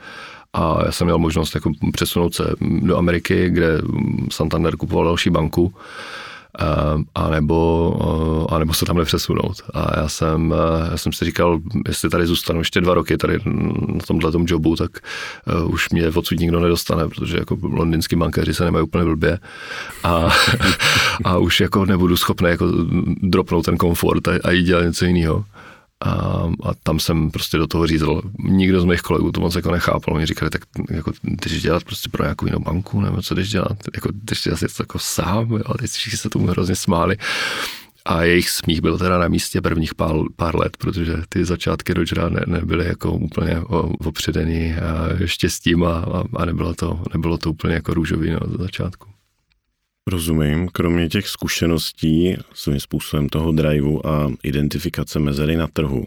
A 0.52 0.78
já 0.86 0.92
jsem 0.92 1.06
měl 1.06 1.18
možnost 1.18 1.54
jako 1.54 1.72
přesunout 1.92 2.34
se 2.34 2.44
do 2.60 2.96
Ameriky, 2.96 3.50
kde 3.50 3.78
Santander 4.30 4.76
kupoval 4.76 5.04
další 5.04 5.30
banku 5.30 5.74
a 7.14 7.30
nebo, 7.30 8.46
a 8.50 8.58
nebo 8.58 8.74
se 8.74 8.84
tam 8.84 8.96
nepřesunout. 8.96 9.62
A 9.74 10.00
já 10.00 10.08
jsem, 10.08 10.54
já 10.90 10.96
jsem 10.96 11.12
si 11.12 11.24
říkal, 11.24 11.60
jestli 11.88 12.10
tady 12.10 12.26
zůstanu 12.26 12.58
ještě 12.58 12.80
dva 12.80 12.94
roky 12.94 13.16
tady 13.16 13.38
na 13.86 14.00
tomhle 14.06 14.32
jobu, 14.46 14.76
tak 14.76 14.90
uh, 15.64 15.74
už 15.74 15.90
mě 15.90 16.08
odsud 16.08 16.40
nikdo 16.40 16.60
nedostane, 16.60 17.08
protože 17.08 17.36
jako 17.36 17.58
londýnský 17.62 18.16
bankéři 18.16 18.54
se 18.54 18.64
nemají 18.64 18.84
úplně 18.84 19.04
blbě 19.04 19.38
a, 20.04 20.28
a 21.24 21.38
už 21.38 21.60
jako 21.60 21.84
nebudu 21.84 22.16
schopný 22.16 22.48
jako 22.48 22.66
dropnout 23.22 23.64
ten 23.64 23.76
komfort 23.76 24.28
a, 24.28 24.32
a 24.44 24.50
jít 24.50 24.64
dělat 24.64 24.82
něco 24.82 25.04
jiného. 25.04 25.44
A, 26.04 26.12
a 26.62 26.74
tam 26.82 27.00
jsem 27.00 27.30
prostě 27.30 27.56
do 27.56 27.66
toho 27.66 27.86
řízl. 27.86 28.22
Nikdo 28.38 28.80
z 28.80 28.84
mých 28.84 29.00
kolegů 29.00 29.32
to 29.32 29.40
moc 29.40 29.54
jako 29.54 29.70
nechápal. 29.70 30.14
Oni 30.14 30.26
říkali, 30.26 30.50
tak 30.50 30.62
jako 30.90 31.12
jdeš 31.24 31.62
dělat 31.62 31.84
prostě 31.84 32.08
pro 32.08 32.24
nějakou 32.24 32.46
jinou 32.46 32.58
banku, 32.58 33.00
nebo 33.00 33.22
co 33.22 33.34
jdeš 33.34 33.50
dělat, 33.50 33.78
jako 33.94 34.08
jdeš 34.12 34.42
dělat 34.42 34.60
něco 34.60 34.82
jako 34.82 34.98
sám, 34.98 35.50
jo? 35.50 35.74
teď 35.78 35.90
všichni 35.90 36.18
se 36.18 36.30
tomu 36.30 36.46
hrozně 36.46 36.76
smáli. 36.76 37.16
A 38.04 38.22
jejich 38.22 38.50
smích 38.50 38.80
byl 38.80 38.98
teda 38.98 39.18
na 39.18 39.28
místě 39.28 39.60
prvních 39.60 39.94
pár, 39.94 40.16
pár 40.36 40.56
let, 40.56 40.76
protože 40.76 41.16
ty 41.28 41.44
začátky 41.44 41.94
Rogera 41.94 42.28
ne, 42.28 42.40
nebyly 42.46 42.86
jako 42.86 43.12
úplně 43.12 43.60
opředený 43.98 44.74
štěstím 45.24 45.84
a, 45.84 45.98
a, 45.98 46.24
a 46.36 46.44
nebylo, 46.44 46.74
to, 46.74 47.02
nebylo 47.12 47.38
to 47.38 47.50
úplně 47.50 47.74
jako 47.74 47.94
růžový 47.94 48.30
na 48.30 48.40
začátku. 48.58 49.13
Rozumím. 50.10 50.68
Kromě 50.68 51.08
těch 51.08 51.28
zkušeností, 51.28 52.36
svým 52.54 52.80
způsobem 52.80 53.28
toho 53.28 53.52
driveu 53.52 54.00
a 54.06 54.30
identifikace 54.42 55.18
mezery 55.18 55.56
na 55.56 55.66
trhu, 55.66 56.04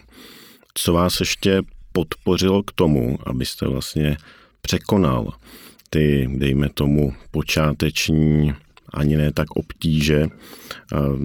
co 0.73 0.94
vás 0.94 1.19
ještě 1.19 1.61
podpořilo 1.91 2.63
k 2.63 2.71
tomu, 2.71 3.17
abyste 3.25 3.67
vlastně 3.67 4.17
překonal 4.62 5.33
ty, 5.89 6.29
dejme 6.36 6.69
tomu, 6.69 7.13
počáteční 7.31 8.53
ani 8.93 9.17
ne 9.17 9.33
tak 9.33 9.51
obtíže, 9.51 10.27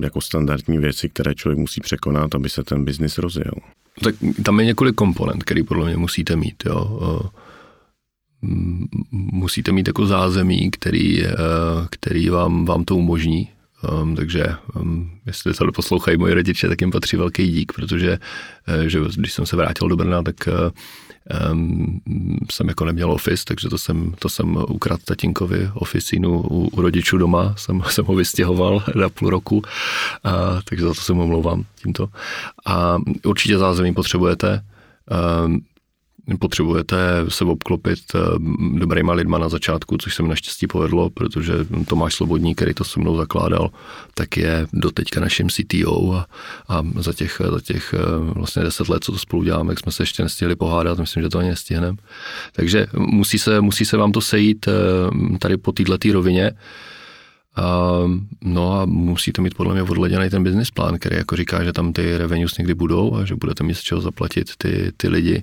jako 0.03 0.21
standardní 0.21 0.79
věci, 0.79 1.09
které 1.09 1.35
člověk 1.35 1.59
musí 1.59 1.81
překonat, 1.81 2.35
aby 2.35 2.49
se 2.49 2.63
ten 2.65 2.85
biznis 2.85 3.19
rozjel. 3.19 3.55
Tak 4.05 4.15
tam 4.45 4.61
je 4.61 4.67
několik 4.67 4.95
komponent, 4.95 5.45
který 5.45 5.63
podle 5.63 5.87
mě 5.87 5.97
musíte 5.97 6.37
mít. 6.37 6.63
Jo 6.67 7.31
musíte 9.13 9.73
mít 9.73 9.87
jako 9.87 10.07
zázemí, 10.07 10.71
který, 10.71 11.27
eh, 11.27 11.35
který 11.91 12.29
vám, 12.29 12.65
vám 12.65 12.85
to 12.85 12.97
umožní. 12.97 13.49
Um, 14.03 14.17
takže 14.17 14.47
um, 14.75 15.11
jestli 15.27 15.55
to 15.55 15.73
poslouchají 15.73 16.17
moji 16.17 16.35
rodiče, 16.35 16.69
tak 16.69 16.81
jim 16.81 16.91
patří 16.91 17.17
velký 17.17 17.49
dík, 17.53 17.73
protože 17.73 18.19
uh, 18.69 18.85
že 18.87 19.01
když 19.17 19.33
jsem 19.33 19.47
se 19.47 19.57
vrátil 19.57 19.89
do 19.89 19.97
Brna, 19.97 20.23
tak 20.23 20.49
um, 21.53 22.01
jsem 22.51 22.69
jako 22.69 22.85
neměl 22.85 23.13
office, 23.13 23.45
takže 23.45 23.69
to 23.69 23.79
jsem, 23.79 24.15
to 24.19 24.29
jsem 24.29 24.57
ukradl 24.69 25.03
tatínkovi 25.05 25.71
oficínu 25.75 26.41
u, 26.41 26.69
u 26.69 26.81
rodičů 26.81 27.19
doma, 27.19 27.55
jsem, 27.59 27.83
jsem 27.89 28.05
ho 28.05 28.15
vystěhoval 28.15 28.85
na 28.95 29.09
půl 29.09 29.31
roku, 29.31 29.57
uh, 29.57 29.63
takže 30.65 30.85
za 30.85 30.95
to 30.95 31.01
se 31.01 31.13
mu 31.13 31.23
omlouvám 31.23 31.65
tímto. 31.83 32.09
A 32.67 32.99
určitě 33.25 33.59
zázemí 33.59 33.95
potřebujete. 33.95 34.65
Um, 35.45 35.65
potřebujete 36.39 36.97
se 37.29 37.45
obklopit 37.45 37.99
eh, 38.15 38.19
dobrýma 38.79 39.13
lidma 39.13 39.39
na 39.39 39.49
začátku, 39.49 39.99
což 39.99 40.15
se 40.15 40.23
mi 40.23 40.29
naštěstí 40.29 40.67
povedlo, 40.67 41.11
protože 41.11 41.53
Tomáš 41.87 42.15
Slobodní, 42.15 42.55
který 42.55 42.75
to 42.75 42.85
se 42.85 43.01
mnou 43.01 43.17
zakládal, 43.17 43.71
tak 44.15 44.37
je 44.37 44.67
doteďka 44.73 45.21
naším 45.21 45.49
CTO 45.49 46.15
a, 46.15 46.27
a 46.69 46.83
za 46.97 47.13
těch, 47.13 47.41
za 47.51 47.61
těch 47.61 47.95
eh, 47.95 47.99
vlastně 48.35 48.63
deset 48.63 48.89
let, 48.89 49.05
co 49.05 49.13
to 49.13 49.19
spolu 49.19 49.43
děláme, 49.43 49.73
jak 49.73 49.81
jsme 49.81 49.93
se 49.93 50.03
ještě 50.03 50.23
nestihli 50.23 50.57
pohádat, 50.57 50.99
myslím, 50.99 51.23
že 51.23 51.29
to 51.29 51.39
ani 51.39 51.49
nestihneme. 51.49 51.99
Takže 52.53 52.87
musí 52.97 53.39
se, 53.39 53.61
musí 53.61 53.85
se 53.85 53.97
vám 53.97 54.13
to 54.13 54.21
sejít 54.21 54.69
eh, 54.69 55.39
tady 55.39 55.57
po 55.57 55.73
této 55.73 56.13
rovině, 56.13 56.53
no 58.45 58.81
a 58.81 58.87
musíte 58.87 59.43
mít 59.43 59.55
podle 59.55 59.73
mě 59.73 59.83
odleděný 59.83 60.31
ten 60.31 60.45
business 60.45 60.71
plán, 60.71 60.99
který 60.99 61.17
jako 61.17 61.37
říká, 61.37 61.65
že 61.65 61.73
tam 61.73 61.93
ty 61.93 62.19
revenues 62.19 62.59
někdy 62.59 62.75
budou 62.75 63.15
a 63.15 63.25
že 63.25 63.37
budete 63.37 63.65
mít 63.65 63.75
z 63.75 63.81
čeho 63.81 64.01
zaplatit 64.01 64.51
ty, 64.59 64.93
ty 64.97 65.09
lidi. 65.09 65.43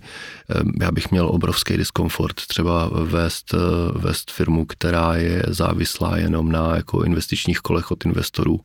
Um, 0.62 0.72
já 0.82 0.92
bych 0.92 1.12
měl 1.12 1.28
obrovský 1.28 1.78
diskomfort 1.78 2.36
třeba 2.36 2.90
vést, 2.94 3.56
vést 3.94 4.32
firmu, 4.32 4.66
která 4.66 5.16
je 5.16 5.44
závislá 5.48 6.18
jenom 6.18 6.52
na 6.52 6.76
jako 6.76 7.04
investičních 7.04 7.60
kolech 7.60 7.92
od 7.92 8.06
investorů 8.06 8.60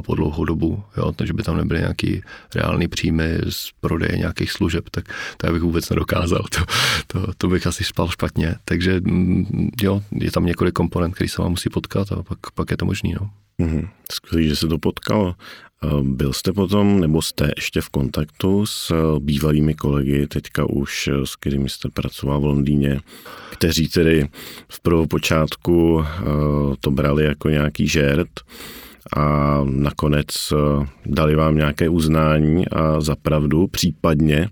po 0.00 0.14
dlouhou 0.14 0.44
dobu, 0.44 0.82
jo, 0.96 1.12
takže 1.12 1.32
by 1.32 1.42
tam 1.42 1.56
nebyly 1.56 1.80
nějaký 1.80 2.22
reální 2.54 2.88
příjmy 2.88 3.38
z 3.48 3.70
prodeje 3.80 4.18
nějakých 4.18 4.52
služeb, 4.52 4.90
tak 4.90 5.04
to 5.36 5.46
já 5.46 5.52
bych 5.52 5.62
vůbec 5.62 5.90
nedokázal, 5.90 6.42
to, 6.50 6.64
to, 7.06 7.32
to 7.38 7.48
bych 7.48 7.66
asi 7.66 7.84
spal 7.84 8.08
špatně, 8.08 8.54
takže 8.64 9.00
mm, 9.00 9.70
jo, 9.82 10.02
je 10.12 10.30
tam 10.30 10.46
několik 10.46 10.74
komponent, 10.74 11.14
který 11.14 11.28
se 11.28 11.42
vám 11.42 11.50
musí 11.50 11.70
potkat 11.70 12.12
a 12.12 12.22
pak, 12.22 12.38
pak 12.54 12.70
je 12.70 12.76
to 12.76 12.84
možný, 12.84 13.14
no. 13.20 13.30
Mm-hmm. 13.60 13.88
Skvělý, 14.12 14.48
že 14.48 14.56
se 14.56 14.68
to 14.68 14.78
potkalo. 14.78 15.34
Byl 16.02 16.32
jste 16.32 16.52
potom, 16.52 17.00
nebo 17.00 17.22
jste 17.22 17.50
ještě 17.56 17.80
v 17.80 17.88
kontaktu 17.88 18.66
s 18.66 18.92
bývalými 19.18 19.74
kolegy, 19.74 20.26
teďka 20.26 20.70
už, 20.70 21.08
s 21.24 21.36
kterými 21.36 21.68
jste 21.68 21.88
pracoval 21.88 22.40
v 22.40 22.44
Londýně, 22.44 23.00
kteří 23.50 23.88
tedy 23.88 24.28
v 24.68 24.80
prvopočátku 24.80 26.04
to 26.80 26.90
brali 26.90 27.24
jako 27.24 27.48
nějaký 27.48 27.88
žert 27.88 28.30
a 29.16 29.60
nakonec 29.64 30.52
dali 31.06 31.34
vám 31.34 31.56
nějaké 31.56 31.88
uznání 31.88 32.68
a 32.68 33.00
zapravdu 33.00 33.66
případně 33.66 34.48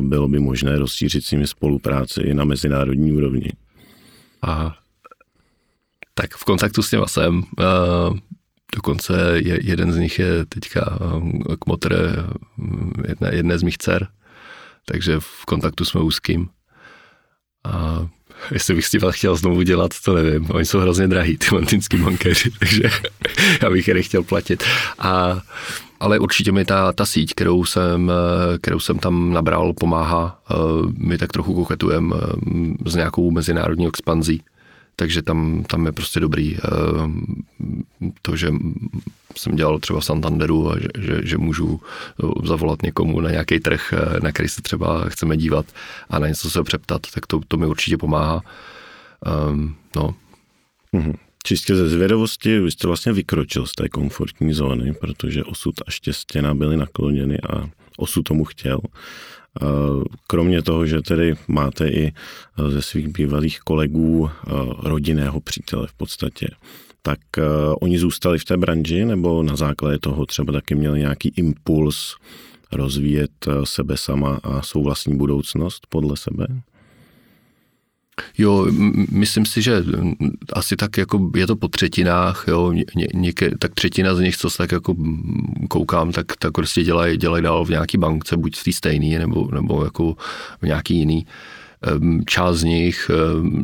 bylo 0.00 0.28
by 0.28 0.38
možné 0.38 0.78
rozšířit 0.78 1.24
s 1.24 1.30
nimi 1.30 1.46
spolupráci 1.46 2.20
i 2.20 2.34
na 2.34 2.44
mezinárodní 2.44 3.12
úrovni. 3.12 3.48
A 4.42 4.76
tak 6.14 6.34
v 6.34 6.44
kontaktu 6.44 6.82
s 6.82 6.90
těma 6.90 7.06
jsem. 7.06 7.42
Dokonce 8.74 9.32
je, 9.34 9.58
jeden 9.62 9.92
z 9.92 9.96
nich 9.96 10.18
je 10.18 10.46
teďka 10.46 10.98
k 11.58 11.64
jedné, 13.08 13.34
jedné 13.34 13.58
z 13.58 13.62
mých 13.62 13.78
dcer, 13.78 14.08
takže 14.84 15.20
v 15.20 15.44
kontaktu 15.46 15.84
jsme 15.84 16.00
úzkým. 16.00 16.48
A 17.64 18.08
jestli 18.50 18.74
bych 18.74 18.86
s 18.86 18.90
tím 18.90 19.00
chtěl 19.10 19.36
znovu 19.36 19.62
dělat, 19.62 19.90
to 20.04 20.14
nevím. 20.14 20.46
Oni 20.50 20.64
jsou 20.64 20.78
hrozně 20.78 21.08
drahý, 21.08 21.38
ty 21.38 21.46
londýnský 21.52 21.96
bankéři, 21.96 22.50
takže 22.58 22.82
já 23.62 23.70
bych 23.70 23.88
je 23.88 23.94
nechtěl 23.94 24.22
platit. 24.22 24.64
A, 24.98 25.40
ale 26.00 26.18
určitě 26.18 26.52
mi 26.52 26.64
ta, 26.64 26.92
ta 26.92 27.06
síť, 27.06 27.34
kterou 27.34 27.64
jsem, 27.64 28.12
kterou 28.60 28.80
jsem 28.80 28.98
tam 28.98 29.32
nabral, 29.32 29.72
pomáhá. 29.72 30.38
My 30.98 31.18
tak 31.18 31.32
trochu 31.32 31.54
koketujeme 31.54 32.16
s 32.86 32.94
nějakou 32.94 33.30
mezinárodní 33.30 33.86
expanzí 33.86 34.42
takže 34.96 35.22
tam, 35.22 35.64
tam 35.64 35.86
je 35.86 35.92
prostě 35.92 36.20
dobrý 36.20 36.56
eh, 36.56 36.60
to, 38.22 38.36
že 38.36 38.52
jsem 39.36 39.56
dělal 39.56 39.78
třeba 39.78 40.00
v 40.00 40.04
Santanderu 40.04 40.70
a 40.70 40.78
že, 40.78 40.88
že, 40.98 41.20
že 41.24 41.38
můžu 41.38 41.80
eh, 41.80 42.46
zavolat 42.46 42.82
někomu 42.82 43.20
na 43.20 43.30
nějaký 43.30 43.60
trh, 43.60 43.92
eh, 43.92 44.20
na 44.22 44.32
který 44.32 44.48
se 44.48 44.62
třeba 44.62 45.08
chceme 45.08 45.36
dívat 45.36 45.66
a 46.10 46.18
na 46.18 46.28
něco 46.28 46.50
se 46.50 46.62
přeptat, 46.62 47.02
tak 47.14 47.26
to, 47.26 47.40
to 47.48 47.56
mi 47.56 47.66
určitě 47.66 47.96
pomáhá. 47.96 48.42
Um, 49.50 49.76
no. 49.96 50.14
Mm-hmm. 50.94 51.14
Čistě 51.46 51.76
ze 51.76 51.88
zvědavosti, 51.88 52.60
vy 52.60 52.70
jste 52.70 52.86
vlastně 52.86 53.12
vykročil 53.12 53.66
z 53.66 53.72
té 53.72 53.88
komfortní 53.88 54.52
zóny, 54.54 54.92
protože 55.00 55.44
osud 55.44 55.74
a 55.86 55.90
štěstěna 55.90 56.54
byly 56.54 56.76
nakloněny 56.76 57.38
a 57.40 57.70
osud 57.96 58.22
tomu 58.22 58.44
chtěl. 58.44 58.80
Kromě 60.26 60.62
toho, 60.62 60.86
že 60.86 61.02
tedy 61.02 61.34
máte 61.48 61.88
i 61.88 62.12
ze 62.68 62.82
svých 62.82 63.08
bývalých 63.08 63.60
kolegů 63.60 64.30
rodinného 64.78 65.40
přítele 65.40 65.86
v 65.86 65.94
podstatě, 65.94 66.48
tak 67.02 67.18
oni 67.80 67.98
zůstali 67.98 68.38
v 68.38 68.44
té 68.44 68.56
branži 68.56 69.04
nebo 69.04 69.42
na 69.42 69.56
základě 69.56 69.98
toho 69.98 70.26
třeba 70.26 70.52
taky 70.52 70.74
měli 70.74 70.98
nějaký 70.98 71.32
impuls 71.36 72.16
rozvíjet 72.72 73.30
sebe 73.64 73.96
sama 73.96 74.40
a 74.42 74.62
svou 74.62 74.82
vlastní 74.82 75.16
budoucnost 75.16 75.86
podle 75.88 76.16
sebe? 76.16 76.46
Jo, 78.38 78.66
myslím 79.10 79.46
si, 79.46 79.62
že 79.62 79.82
asi 80.52 80.76
tak 80.76 80.98
jako 80.98 81.30
je 81.36 81.46
to 81.46 81.56
po 81.56 81.68
třetinách, 81.68 82.44
jo, 82.48 82.72
ně, 82.72 82.84
něké, 83.14 83.50
tak 83.58 83.74
třetina 83.74 84.14
z 84.14 84.20
nich, 84.20 84.36
co 84.36 84.50
se 84.50 84.58
tak 84.58 84.72
jako 84.72 84.94
koukám, 85.68 86.12
tak, 86.12 86.26
tak 86.38 86.52
prostě 86.52 86.82
dělají 86.82 87.16
dělaj 87.16 87.42
dál 87.42 87.64
v 87.64 87.70
nějaký 87.70 87.98
bankce, 87.98 88.36
buď 88.36 88.56
v 88.56 88.64
té 88.64 88.72
stejný, 88.72 89.18
nebo, 89.18 89.48
nebo 89.52 89.84
jako 89.84 90.14
v 90.62 90.66
nějaký 90.66 90.98
jiný. 90.98 91.26
Část 92.26 92.56
z 92.56 92.64
nich 92.64 93.10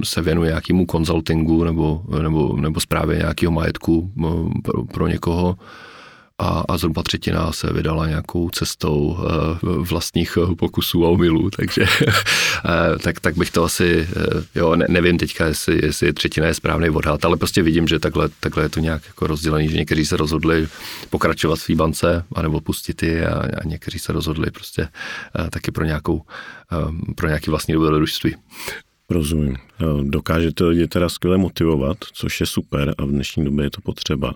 se 0.05 0.23
věnuje 0.23 0.49
nějakému 0.49 0.87
konzultingu 0.87 1.65
nebo, 1.65 2.03
nebo, 2.23 2.57
nebo 2.57 2.81
zprávě 2.81 3.17
nějakého 3.19 3.53
majetku 3.53 4.13
pro, 4.63 4.85
pro 4.85 5.07
někoho 5.07 5.57
a, 6.41 6.65
a 6.69 6.79
zhruba 6.79 7.03
třetina 7.03 7.53
se 7.53 7.73
vydala 7.73 8.07
nějakou 8.07 8.51
cestou 8.51 8.99
uh, 8.99 9.87
vlastních 9.87 10.39
eh, 10.43 10.55
pokusů 10.55 11.07
a 11.07 11.09
omylů, 11.09 11.51
takže 11.51 11.83
uh, 11.83 12.99
tak, 13.03 13.21
tak 13.21 13.37
bych 13.37 13.51
to 13.51 13.65
asi, 13.65 14.09
jo, 14.55 14.77
ne, 14.77 14.87
nevím 14.89 15.19
teďka, 15.19 15.47
jestli, 15.47 15.81
jestli 15.87 16.13
třetina 16.13 16.47
je 16.47 16.55
správný 16.55 16.91
odhad, 16.91 17.25
ale 17.25 17.37
prostě 17.37 17.63
vidím, 17.63 17.89
že 17.89 17.99
takhle, 17.99 18.29
takhle 18.41 18.63
je 18.63 18.69
to 18.69 18.81
nějak 18.81 19.03
jako 19.07 19.27
rozdělený, 19.27 19.69
že 19.69 19.77
někteří 19.77 20.07
se 20.07 20.17
rozhodli 20.17 20.69
pokračovat 21.11 21.59
v 21.59 21.71
bance, 21.71 22.25
anebo 22.35 22.61
pustit 22.61 23.03
ji 23.03 23.25
a, 23.25 23.35
a 23.35 23.65
někteří 23.65 23.99
se 23.99 24.13
rozhodli 24.13 24.51
prostě 24.51 24.89
taky 25.51 25.71
pro 25.71 25.85
nějakou, 25.85 26.23
pro 27.17 27.27
nějaký 27.27 27.51
vlastní 27.51 27.75
dobrodružství. 27.75 28.37
Rozumím. 29.11 29.57
Dokážete 30.03 30.65
lidi 30.65 30.87
teda 30.87 31.09
skvěle 31.09 31.39
motivovat, 31.39 31.99
což 32.13 32.41
je 32.41 32.47
super 32.47 32.95
a 32.99 33.05
v 33.05 33.09
dnešní 33.09 33.45
době 33.45 33.67
je 33.67 33.71
to 33.71 33.81
potřeba. 33.81 34.35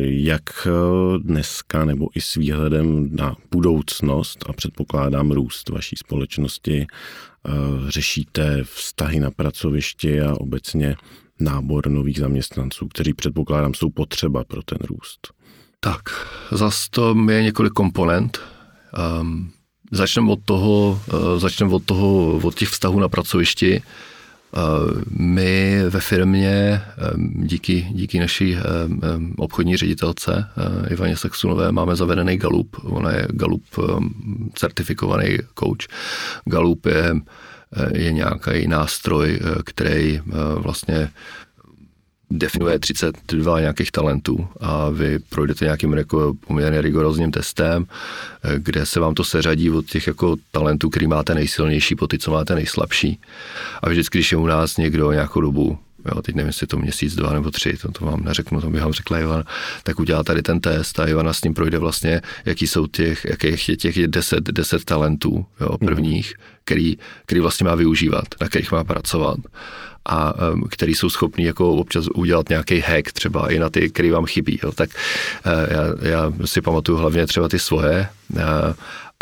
Jak 0.00 0.66
eh, 0.66 0.70
dneska 1.18 1.84
nebo 1.84 2.08
i 2.14 2.20
s 2.20 2.34
výhledem 2.34 3.16
na 3.16 3.36
budoucnost 3.50 4.44
a 4.48 4.52
předpokládám 4.52 5.30
růst 5.30 5.68
vaší 5.68 5.96
společnosti 5.96 6.86
eh, 6.86 7.50
řešíte 7.88 8.64
vztahy 8.64 9.20
na 9.20 9.30
pracovišti 9.30 10.20
a 10.20 10.34
obecně 10.34 10.96
nábor 11.40 11.88
nových 11.88 12.18
zaměstnanců, 12.18 12.88
kteří 12.88 13.14
předpokládám 13.14 13.74
jsou 13.74 13.90
potřeba 13.90 14.44
pro 14.44 14.62
ten 14.62 14.78
růst? 14.88 15.28
Tak, 15.80 16.02
zase 16.52 16.86
to 16.90 17.16
je 17.30 17.42
několik 17.42 17.72
komponent. 17.72 18.40
Um, 19.20 19.50
začneme 19.90 20.32
od 20.32 20.38
toho, 20.44 21.00
uh, 21.12 21.38
začneme 21.38 21.74
od 21.74 21.84
toho, 21.84 22.36
od 22.36 22.54
těch 22.54 22.68
vztahů 22.68 23.00
na 23.00 23.08
pracovišti. 23.08 23.82
My 25.18 25.82
ve 25.88 26.00
firmě 26.00 26.82
díky, 27.18 27.86
díky 27.90 28.20
naší 28.20 28.56
obchodní 29.36 29.76
ředitelce 29.76 30.48
Ivaně 30.90 31.16
Saxunové 31.16 31.72
máme 31.72 31.96
zavedený 31.96 32.36
Galup. 32.36 32.76
Ona 32.84 33.10
je 33.10 33.26
Galup 33.30 33.64
certifikovaný 34.54 35.38
coach. 35.58 35.86
Galup 36.44 36.86
je, 36.86 37.14
je 37.94 38.12
nějaký 38.12 38.66
nástroj, 38.66 39.40
který 39.64 40.20
vlastně 40.56 41.10
definuje 42.38 42.78
32 42.78 43.60
nějakých 43.60 43.92
talentů 43.92 44.48
a 44.60 44.88
vy 44.88 45.18
projdete 45.18 45.64
nějakým 45.64 45.92
jako 45.92 46.34
poměrně 46.46 46.80
rigorózním 46.82 47.30
testem, 47.30 47.86
kde 48.58 48.86
se 48.86 49.00
vám 49.00 49.14
to 49.14 49.24
seřadí 49.24 49.70
od 49.70 49.86
těch 49.86 50.06
jako 50.06 50.36
talentů, 50.50 50.90
který 50.90 51.06
máte 51.06 51.34
nejsilnější 51.34 51.94
po 51.94 52.06
ty, 52.06 52.18
co 52.18 52.30
máte 52.30 52.54
nejslabší. 52.54 53.20
A 53.82 53.88
vždycky, 53.88 54.18
když 54.18 54.32
je 54.32 54.38
u 54.38 54.46
nás 54.46 54.76
někdo 54.76 55.12
nějakou 55.12 55.40
dobu 55.40 55.78
jo, 56.06 56.22
teď 56.22 56.34
nevím, 56.34 56.46
jestli 56.46 56.66
to 56.66 56.76
měsíc, 56.76 57.14
dva 57.14 57.32
nebo 57.32 57.50
tři, 57.50 57.76
to, 57.76 57.92
to 57.92 58.04
vám 58.04 58.24
neřeknu, 58.24 58.60
to 58.60 58.70
bych 58.70 58.82
vám 58.82 58.92
řekla 58.92 59.18
Ivan, 59.18 59.44
tak 59.82 60.00
udělá 60.00 60.24
tady 60.24 60.42
ten 60.42 60.60
test 60.60 61.00
a 61.00 61.06
Ivana 61.06 61.32
s 61.32 61.44
ním 61.44 61.54
projde 61.54 61.78
vlastně, 61.78 62.20
jaký 62.44 62.66
jsou 62.66 62.86
těch, 62.86 63.24
jakých 63.24 63.68
je 63.68 63.76
těch 63.76 64.06
deset, 64.06 64.44
deset 64.44 64.84
talentů 64.84 65.46
jo, 65.60 65.78
prvních, 65.78 66.34
který, 66.64 66.98
který 67.26 67.40
vlastně 67.40 67.64
má 67.64 67.74
využívat, 67.74 68.24
na 68.40 68.48
kterých 68.48 68.72
má 68.72 68.84
pracovat 68.84 69.38
a 70.08 70.34
který 70.70 70.94
jsou 70.94 71.10
schopní 71.10 71.44
jako 71.44 71.72
občas 71.72 72.06
udělat 72.14 72.48
nějaký 72.48 72.80
hack 72.80 73.12
třeba 73.12 73.52
i 73.52 73.58
na 73.58 73.70
ty, 73.70 73.90
který 73.90 74.10
vám 74.10 74.26
chybí. 74.26 74.60
Jo. 74.62 74.72
Tak 74.72 74.90
uh, 75.46 75.52
já, 75.52 76.10
já 76.10 76.32
si 76.44 76.60
pamatuju 76.60 76.98
hlavně 76.98 77.26
třeba 77.26 77.48
ty 77.48 77.58
svoje 77.58 78.08
uh, 78.34 78.40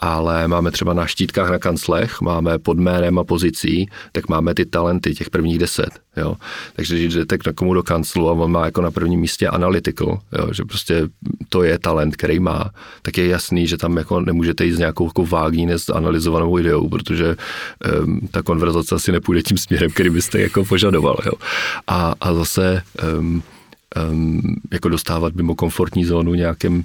ale 0.00 0.49
máme 0.49 0.71
třeba 0.71 0.95
na 0.95 1.07
štítkách 1.07 1.50
na 1.50 1.59
kanclech, 1.59 2.21
máme 2.21 2.59
pod 2.59 2.78
jménem 2.78 3.19
a 3.19 3.25
pozicí, 3.25 3.88
tak 4.12 4.28
máme 4.28 4.54
ty 4.54 4.66
talenty, 4.66 5.14
těch 5.14 5.30
prvních 5.30 5.59
deset, 5.59 5.90
jo. 6.16 6.37
Takže 6.76 6.95
když 6.95 7.14
jdete 7.14 7.38
k 7.38 7.42
komu 7.54 7.75
do 7.75 7.83
kanclu 7.83 8.28
a 8.28 8.33
on 8.33 8.52
má 8.52 8.64
jako 8.64 8.80
na 8.80 8.90
prvním 8.90 9.21
místě 9.21 9.49
analytical, 9.49 10.21
jo, 10.38 10.52
že 10.52 10.64
prostě 10.64 11.09
to 11.49 11.62
je 11.62 11.78
talent, 11.78 12.16
který 12.16 12.40
má, 12.40 12.71
tak 13.02 13.19
je 13.19 13.26
jasný, 13.26 13.66
že 13.66 13.76
tam 13.76 13.97
jako 13.97 14.21
nemůžete 14.21 14.64
jít 14.64 14.73
s 14.73 14.78
nějakou 14.78 15.07
jako 15.07 15.26
vágní, 15.26 15.66
nezanalizovanou 15.66 16.59
ideou, 16.59 16.88
protože 16.88 17.37
um, 18.02 18.21
ta 18.30 18.42
konverzace 18.42 18.95
asi 18.95 19.12
nepůjde 19.12 19.42
tím 19.42 19.59
směrem, 19.59 19.90
který 19.90 20.11
byste 20.11 20.40
jako 20.40 20.64
požadoval, 20.64 21.16
jo. 21.26 21.33
A, 21.87 22.14
a 22.21 22.35
zase 22.35 22.83
um, 23.19 23.42
um, 24.11 24.42
jako 24.73 24.88
dostávat 24.88 25.35
mimo 25.35 25.54
komfortní 25.54 26.04
zónu 26.04 26.35
nějakým 26.35 26.85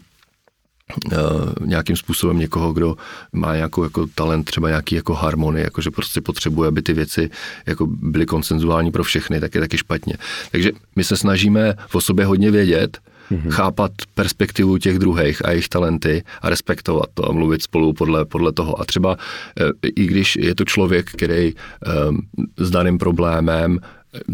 nějakým 1.62 1.96
způsobem 1.96 2.40
někoho, 2.40 2.74
kdo 2.74 2.96
má 3.34 3.56
nějakou 3.56 3.84
jako 3.84 4.08
talent, 4.16 4.44
třeba 4.44 4.70
nějaký 4.70 4.96
jako 4.96 5.14
harmonii, 5.14 5.64
jako 5.64 5.82
že 5.82 5.92
prostě 5.92 6.22
potřebuje, 6.22 6.68
aby 6.68 6.82
ty 6.82 6.94
věci 6.94 7.30
jako 7.66 7.88
byly 7.88 8.26
konsenzuální 8.26 8.92
pro 8.92 9.04
všechny, 9.04 9.40
tak 9.40 9.56
je 9.56 9.62
taky 9.62 9.78
špatně. 9.78 10.14
Takže 10.52 10.72
my 10.96 11.04
se 11.04 11.18
snažíme 11.18 11.74
o 11.94 12.02
sobě 12.02 12.26
hodně 12.26 12.52
vědět, 12.52 12.98
mm-hmm. 13.32 13.50
chápat 13.50 13.92
perspektivu 14.14 14.78
těch 14.78 15.00
druhých 15.00 15.46
a 15.46 15.52
jejich 15.52 15.70
talenty 15.70 16.24
a 16.42 16.50
respektovat 16.50 17.06
to 17.14 17.30
a 17.30 17.32
mluvit 17.32 17.62
spolu 17.62 17.94
podle, 17.94 18.26
podle 18.26 18.52
toho. 18.52 18.82
A 18.82 18.86
třeba 18.86 19.12
uh, 19.12 19.70
i 19.96 20.06
když 20.06 20.36
je 20.36 20.56
to 20.56 20.66
člověk, 20.66 21.12
který 21.12 21.54
um, 21.54 22.22
s 22.58 22.72
daným 22.72 22.98
problémem 22.98 23.80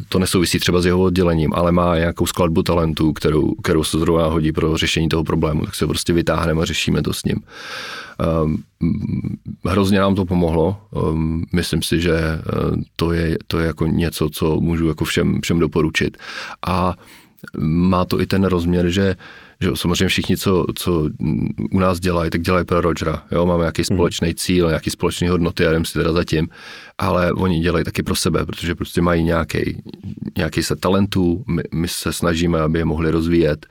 to 0.09 0.19
nesouvisí 0.19 0.59
třeba 0.59 0.81
s 0.81 0.85
jeho 0.85 1.01
oddělením, 1.01 1.53
ale 1.53 1.71
má 1.71 1.97
nějakou 1.97 2.25
skladbu 2.25 2.63
talentů, 2.63 3.13
kterou, 3.13 3.55
kterou 3.55 3.83
se 3.83 3.99
zrovna 3.99 4.25
hodí 4.25 4.51
pro 4.51 4.77
řešení 4.77 5.09
toho 5.09 5.23
problému, 5.23 5.65
tak 5.65 5.75
se 5.75 5.87
prostě 5.87 6.13
vytáhneme 6.13 6.61
a 6.61 6.65
řešíme 6.65 7.01
to 7.01 7.13
s 7.13 7.23
ním. 7.23 7.37
Um, 8.43 8.63
hrozně 9.65 9.99
nám 9.99 10.15
to 10.15 10.25
pomohlo. 10.25 10.77
Um, 10.91 11.45
myslím 11.53 11.81
si, 11.81 12.01
že 12.01 12.11
uh, 12.11 12.81
to 12.95 13.11
je, 13.11 13.37
to 13.47 13.59
je 13.59 13.67
jako 13.67 13.87
něco, 13.87 14.29
co 14.29 14.59
můžu 14.59 14.87
jako 14.87 15.05
všem, 15.05 15.41
všem 15.41 15.59
doporučit. 15.59 16.17
A 16.67 16.93
má 17.57 18.05
to 18.05 18.21
i 18.21 18.25
ten 18.25 18.43
rozměr, 18.43 18.89
že 18.89 19.15
že 19.61 19.69
samozřejmě 19.75 20.07
všichni, 20.07 20.37
co, 20.37 20.65
co 20.75 21.09
u 21.71 21.79
nás 21.79 21.99
dělají, 21.99 22.29
tak 22.29 22.41
dělají 22.41 22.65
pro 22.65 22.81
Rogera. 22.81 23.23
Jo? 23.31 23.45
Máme 23.45 23.61
nějaký 23.61 23.81
mhm. 23.89 23.95
společný 23.95 24.35
cíl, 24.35 24.67
nějaký 24.67 24.89
společný 24.89 25.27
hodnoty, 25.27 25.63
já 25.63 25.83
si 25.83 25.93
teda 25.93 26.13
zatím, 26.13 26.49
ale 26.97 27.33
oni 27.33 27.59
dělají 27.59 27.85
taky 27.85 28.03
pro 28.03 28.15
sebe, 28.15 28.45
protože 28.45 28.75
prostě 28.75 29.01
mají 29.01 29.23
nějaký, 29.23 29.83
nějaký 30.37 30.63
set 30.63 30.79
talentů, 30.79 31.43
my, 31.47 31.63
my 31.73 31.87
se 31.87 32.13
snažíme, 32.13 32.61
aby 32.61 32.79
je 32.79 32.85
mohli 32.85 33.11
rozvíjet, 33.11 33.65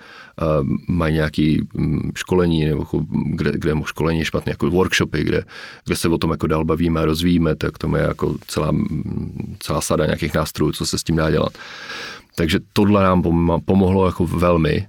mají 0.88 1.14
nějaký 1.14 1.68
um, 1.75 2.12
školení, 2.16 2.64
nebo 2.64 2.87
kde, 3.11 3.52
kde 3.54 3.75
školení 3.85 4.18
je 4.18 4.25
špatně, 4.25 4.50
jako 4.50 4.70
workshopy, 4.70 5.25
kde, 5.25 5.44
kde 5.85 5.97
se 5.97 6.09
o 6.09 6.18
tom 6.18 6.30
jako 6.30 6.47
dál 6.47 6.64
bavíme 6.64 7.00
a 7.00 7.04
rozvíjíme, 7.04 7.56
tak 7.56 7.78
to 7.78 7.97
je 7.97 8.02
jako 8.02 8.35
celá, 8.47 8.73
celá 9.59 9.80
sada 9.80 10.06
nějakých 10.06 10.35
nástrojů, 10.35 10.73
co 10.73 10.87
se 10.87 10.99
s 10.99 11.02
tím 11.02 11.16
dá 11.16 11.30
dělat. 11.30 11.52
Takže 12.37 12.59
tohle 12.73 13.02
nám 13.02 13.23
pomohlo 13.64 14.06
jako 14.06 14.26
velmi 14.26 14.87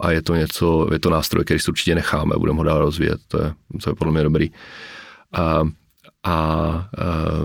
a 0.00 0.10
je 0.10 0.22
to 0.22 0.34
něco, 0.34 0.88
je 0.92 0.98
to 0.98 1.10
nástroj, 1.10 1.44
který 1.44 1.60
si 1.60 1.70
určitě 1.70 1.94
necháme, 1.94 2.36
budeme 2.38 2.58
ho 2.58 2.64
dál 2.64 2.78
rozvíjet, 2.78 3.20
to 3.28 3.42
je, 3.42 3.52
to 3.82 3.90
je 3.90 3.94
podle 3.94 4.12
mě 4.12 4.22
dobrý. 4.22 4.50
A 5.32 5.62
a 6.26 6.88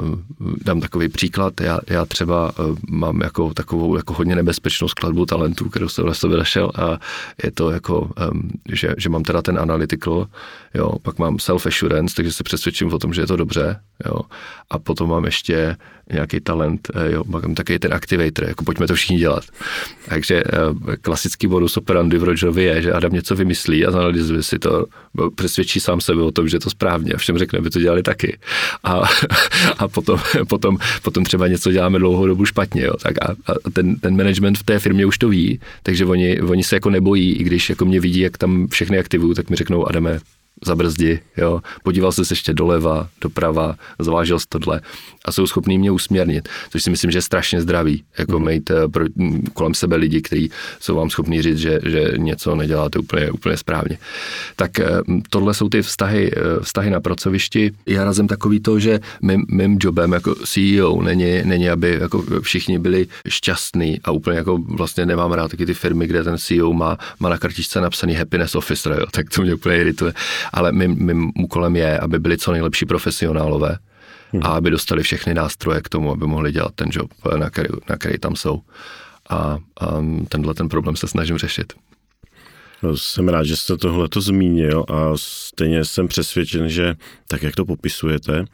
uh, 0.01 0.19
dám 0.65 0.79
takový 0.79 1.09
příklad, 1.09 1.61
já, 1.61 1.79
já 1.89 2.05
třeba 2.05 2.51
mám 2.89 3.21
jako 3.21 3.53
takovou 3.53 3.95
jako 3.95 4.13
hodně 4.13 4.35
nebezpečnou 4.35 4.87
skladbu 4.87 5.25
talentů, 5.25 5.69
kterou 5.69 5.89
jsem 5.89 6.03
vlastně 6.03 6.29
našel 6.29 6.71
a 6.75 6.99
je 7.43 7.51
to 7.51 7.71
jako, 7.71 8.09
že, 8.71 8.95
že 8.97 9.09
mám 9.09 9.23
teda 9.23 9.41
ten 9.41 9.59
analytical, 9.59 10.27
jo, 10.73 10.91
pak 11.01 11.19
mám 11.19 11.37
self-assurance, 11.37 12.15
takže 12.15 12.31
se 12.31 12.43
přesvědčím 12.43 12.93
o 12.93 12.99
tom, 12.99 13.13
že 13.13 13.21
je 13.21 13.27
to 13.27 13.35
dobře, 13.35 13.79
jo, 14.05 14.21
a 14.69 14.79
potom 14.79 15.09
mám 15.09 15.25
ještě 15.25 15.75
nějaký 16.13 16.39
talent, 16.39 16.91
eh, 16.95 17.11
jo, 17.11 17.23
mám 17.27 17.55
taky 17.55 17.79
ten 17.79 17.93
activator, 17.93 18.47
jako 18.47 18.63
pojďme 18.63 18.87
to 18.87 18.95
všichni 18.95 19.17
dělat. 19.17 19.43
Takže 20.09 20.43
klasický 21.01 21.47
modus 21.47 21.77
operandi 21.77 22.17
v 22.17 22.23
Rogerovi 22.23 22.63
je, 22.63 22.81
že 22.81 22.93
Adam 22.93 23.13
něco 23.13 23.35
vymyslí 23.35 23.85
a 23.85 23.91
zanalizuje 23.91 24.43
si 24.43 24.59
to, 24.59 24.85
přesvědčí 25.35 25.79
sám 25.79 26.01
sebe 26.01 26.21
o 26.21 26.31
tom, 26.31 26.47
že 26.47 26.55
je 26.55 26.59
to 26.59 26.69
správně 26.69 27.13
a 27.13 27.17
všem 27.17 27.37
řekne, 27.37 27.59
aby 27.59 27.69
to 27.69 27.79
dělali 27.79 28.03
taky 28.03 28.37
a, 28.83 29.01
a 29.77 29.87
potom, 29.87 30.19
potom, 30.47 30.77
potom 31.03 31.23
třeba 31.23 31.47
něco 31.47 31.71
děláme 31.71 31.99
dlouhou 31.99 32.27
dobu 32.27 32.45
špatně. 32.45 32.81
Jo. 32.81 32.93
Tak 33.01 33.17
a, 33.21 33.31
a 33.31 33.69
ten, 33.73 33.95
ten 33.95 34.17
management 34.17 34.57
v 34.57 34.63
té 34.63 34.79
firmě 34.79 35.05
už 35.05 35.17
to 35.17 35.29
ví, 35.29 35.59
takže 35.83 36.05
oni, 36.05 36.41
oni 36.41 36.63
se 36.63 36.75
jako 36.75 36.89
nebojí, 36.89 37.33
i 37.33 37.43
když 37.43 37.69
jako 37.69 37.85
mě 37.85 37.99
vidí, 37.99 38.19
jak 38.19 38.37
tam 38.37 38.67
všechny 38.67 38.99
aktivují, 38.99 39.35
tak 39.35 39.49
mi 39.49 39.55
řeknou, 39.55 39.87
Adame, 39.87 40.19
zabrzdi, 40.65 41.19
jo, 41.37 41.61
podíval 41.83 42.11
se 42.11 42.21
ještě 42.29 42.53
doleva, 42.53 43.07
doprava, 43.21 43.75
zvážil 43.99 44.37
tohle 44.49 44.81
a 45.25 45.31
jsou 45.31 45.47
schopní 45.47 45.77
mě 45.77 45.91
usměrnit, 45.91 46.49
což 46.69 46.83
si 46.83 46.89
myslím, 46.89 47.11
že 47.11 47.17
je 47.17 47.21
strašně 47.21 47.61
zdravý, 47.61 48.03
jako 48.17 48.39
mm. 48.39 48.45
mít 48.45 48.71
eh, 48.71 48.87
pro, 48.87 49.05
kolem 49.53 49.73
sebe 49.73 49.95
lidi, 49.95 50.21
kteří 50.21 50.51
jsou 50.79 50.95
vám 50.95 51.09
schopní 51.09 51.41
říct, 51.41 51.57
že, 51.57 51.79
že 51.85 52.11
něco 52.17 52.55
neděláte 52.55 52.99
úplně, 52.99 53.31
úplně 53.31 53.57
správně. 53.57 53.97
Tak 54.55 54.79
eh, 54.79 54.85
tohle 55.29 55.53
jsou 55.53 55.69
ty 55.69 55.81
vztahy, 55.81 56.31
eh, 56.35 56.63
vztahy 56.63 56.89
na 56.89 56.99
pracovišti. 56.99 57.71
Já 57.85 58.03
razem 58.03 58.27
takový 58.27 58.59
to, 58.59 58.79
že 58.79 58.99
mým, 59.21 59.45
mým 59.51 59.77
jobem 59.81 60.11
jako 60.11 60.35
CEO 60.35 61.01
není, 61.01 61.41
není, 61.43 61.69
aby 61.69 61.97
jako 62.01 62.23
všichni 62.41 62.79
byli 62.79 63.07
šťastní 63.27 63.99
a 64.03 64.11
úplně 64.11 64.37
jako 64.37 64.57
vlastně 64.57 65.05
nemám 65.05 65.31
rád 65.31 65.51
taky 65.51 65.65
ty 65.65 65.73
firmy, 65.73 66.07
kde 66.07 66.23
ten 66.23 66.37
CEO 66.37 66.73
má, 66.73 66.97
má 67.19 67.29
na 67.29 67.37
kartičce 67.37 67.81
napsaný 67.81 68.13
happiness 68.13 68.55
officer, 68.55 68.91
jo, 68.99 69.05
tak 69.11 69.29
to 69.29 69.41
mě 69.41 69.53
úplně 69.53 69.77
irituje 69.77 70.13
ale 70.53 70.71
mým, 70.71 71.05
mým 71.05 71.31
úkolem 71.39 71.75
je, 71.75 71.99
aby 71.99 72.19
byli 72.19 72.37
co 72.37 72.51
nejlepší 72.51 72.85
profesionálové 72.85 73.77
hmm. 74.31 74.41
a 74.43 74.47
aby 74.47 74.69
dostali 74.69 75.03
všechny 75.03 75.33
nástroje 75.33 75.81
k 75.81 75.89
tomu, 75.89 76.11
aby 76.11 76.27
mohli 76.27 76.51
dělat 76.51 76.71
ten 76.75 76.89
job, 76.91 77.11
na 77.37 77.49
který, 77.49 77.69
na 77.89 77.97
který 77.97 78.17
tam 78.17 78.35
jsou. 78.35 78.61
A, 79.29 79.57
a 79.81 79.87
tenhle 80.29 80.53
ten 80.53 80.69
problém 80.69 80.95
se 80.95 81.07
snažím 81.07 81.37
řešit. 81.37 81.73
No, 82.83 82.97
jsem 82.97 83.29
rád, 83.29 83.43
že 83.43 83.55
jste 83.55 83.77
tohle 83.77 84.09
to 84.09 84.21
zmínil 84.21 84.85
a 84.87 85.11
stejně 85.15 85.85
jsem 85.85 86.07
přesvědčen, 86.07 86.69
že 86.69 86.95
tak, 87.27 87.43
jak 87.43 87.55
to 87.55 87.65
popisujete, 87.65 88.45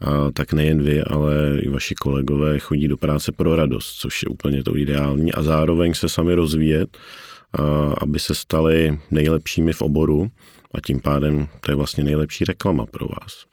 a 0.00 0.30
tak 0.32 0.52
nejen 0.52 0.82
vy, 0.82 1.02
ale 1.02 1.58
i 1.60 1.68
vaši 1.68 1.94
kolegové 1.94 2.58
chodí 2.58 2.88
do 2.88 2.96
práce 2.96 3.32
pro 3.32 3.56
radost, 3.56 3.92
což 3.92 4.22
je 4.22 4.28
úplně 4.28 4.62
to 4.62 4.76
ideální 4.76 5.32
a 5.32 5.42
zároveň 5.42 5.94
se 5.94 6.08
sami 6.08 6.34
rozvíjet, 6.34 6.98
a 7.52 7.94
aby 8.00 8.18
se 8.18 8.34
stali 8.34 8.98
nejlepšími 9.10 9.72
v 9.72 9.82
oboru 9.82 10.30
a 10.74 10.80
tím 10.80 11.00
pádem 11.00 11.48
to 11.60 11.70
je 11.70 11.74
vlastně 11.74 12.04
nejlepší 12.04 12.44
reklama 12.44 12.86
pro 12.86 13.06
vás. 13.06 13.44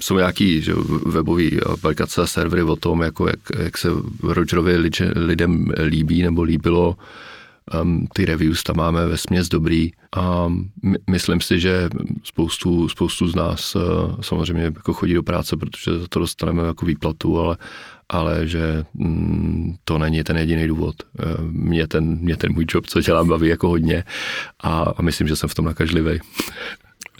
Jsou 0.00 0.16
nějaký 0.16 0.62
že, 0.62 0.74
webový 1.06 1.62
aplikace 1.62 2.22
a 2.22 2.26
servery 2.26 2.62
o 2.62 2.76
tom, 2.76 3.02
jako 3.02 3.26
jak, 3.26 3.40
jak 3.58 3.78
se 3.78 3.88
Rogerovi 4.22 4.76
lidem 5.16 5.72
líbí 5.86 6.22
nebo 6.22 6.42
líbilo. 6.42 6.96
Um, 7.82 8.06
ty 8.12 8.24
reviews 8.24 8.62
tam 8.62 8.76
máme 8.76 9.06
ve 9.06 9.16
směs 9.16 9.48
dobrý 9.48 9.92
a 10.16 10.48
my, 10.82 10.98
myslím 11.10 11.40
si, 11.40 11.60
že 11.60 11.88
spoustu, 12.24 12.88
spoustu 12.88 13.28
z 13.28 13.34
nás 13.34 13.74
uh, 13.74 13.82
samozřejmě 14.20 14.62
jako 14.62 14.92
chodí 14.92 15.14
do 15.14 15.22
práce, 15.22 15.56
protože 15.56 15.98
za 15.98 16.06
to 16.08 16.18
dostaneme 16.18 16.62
jako 16.62 16.86
výplatu, 16.86 17.38
ale, 17.38 17.56
ale 18.10 18.46
že 18.46 18.84
mm, 18.94 19.74
to 19.84 19.98
není 19.98 20.24
ten 20.24 20.36
jediný 20.36 20.68
důvod. 20.68 20.94
Uh, 21.02 21.44
mě 21.50 21.86
ten, 21.86 22.18
mě 22.18 22.36
ten 22.36 22.52
můj 22.52 22.66
job, 22.68 22.86
co 22.86 23.00
dělám, 23.00 23.28
baví 23.28 23.48
jako 23.48 23.68
hodně 23.68 24.04
a, 24.60 24.82
a 24.96 25.02
myslím, 25.02 25.28
že 25.28 25.36
jsem 25.36 25.48
v 25.48 25.54
tom 25.54 25.64
nakažlivý. 25.64 26.18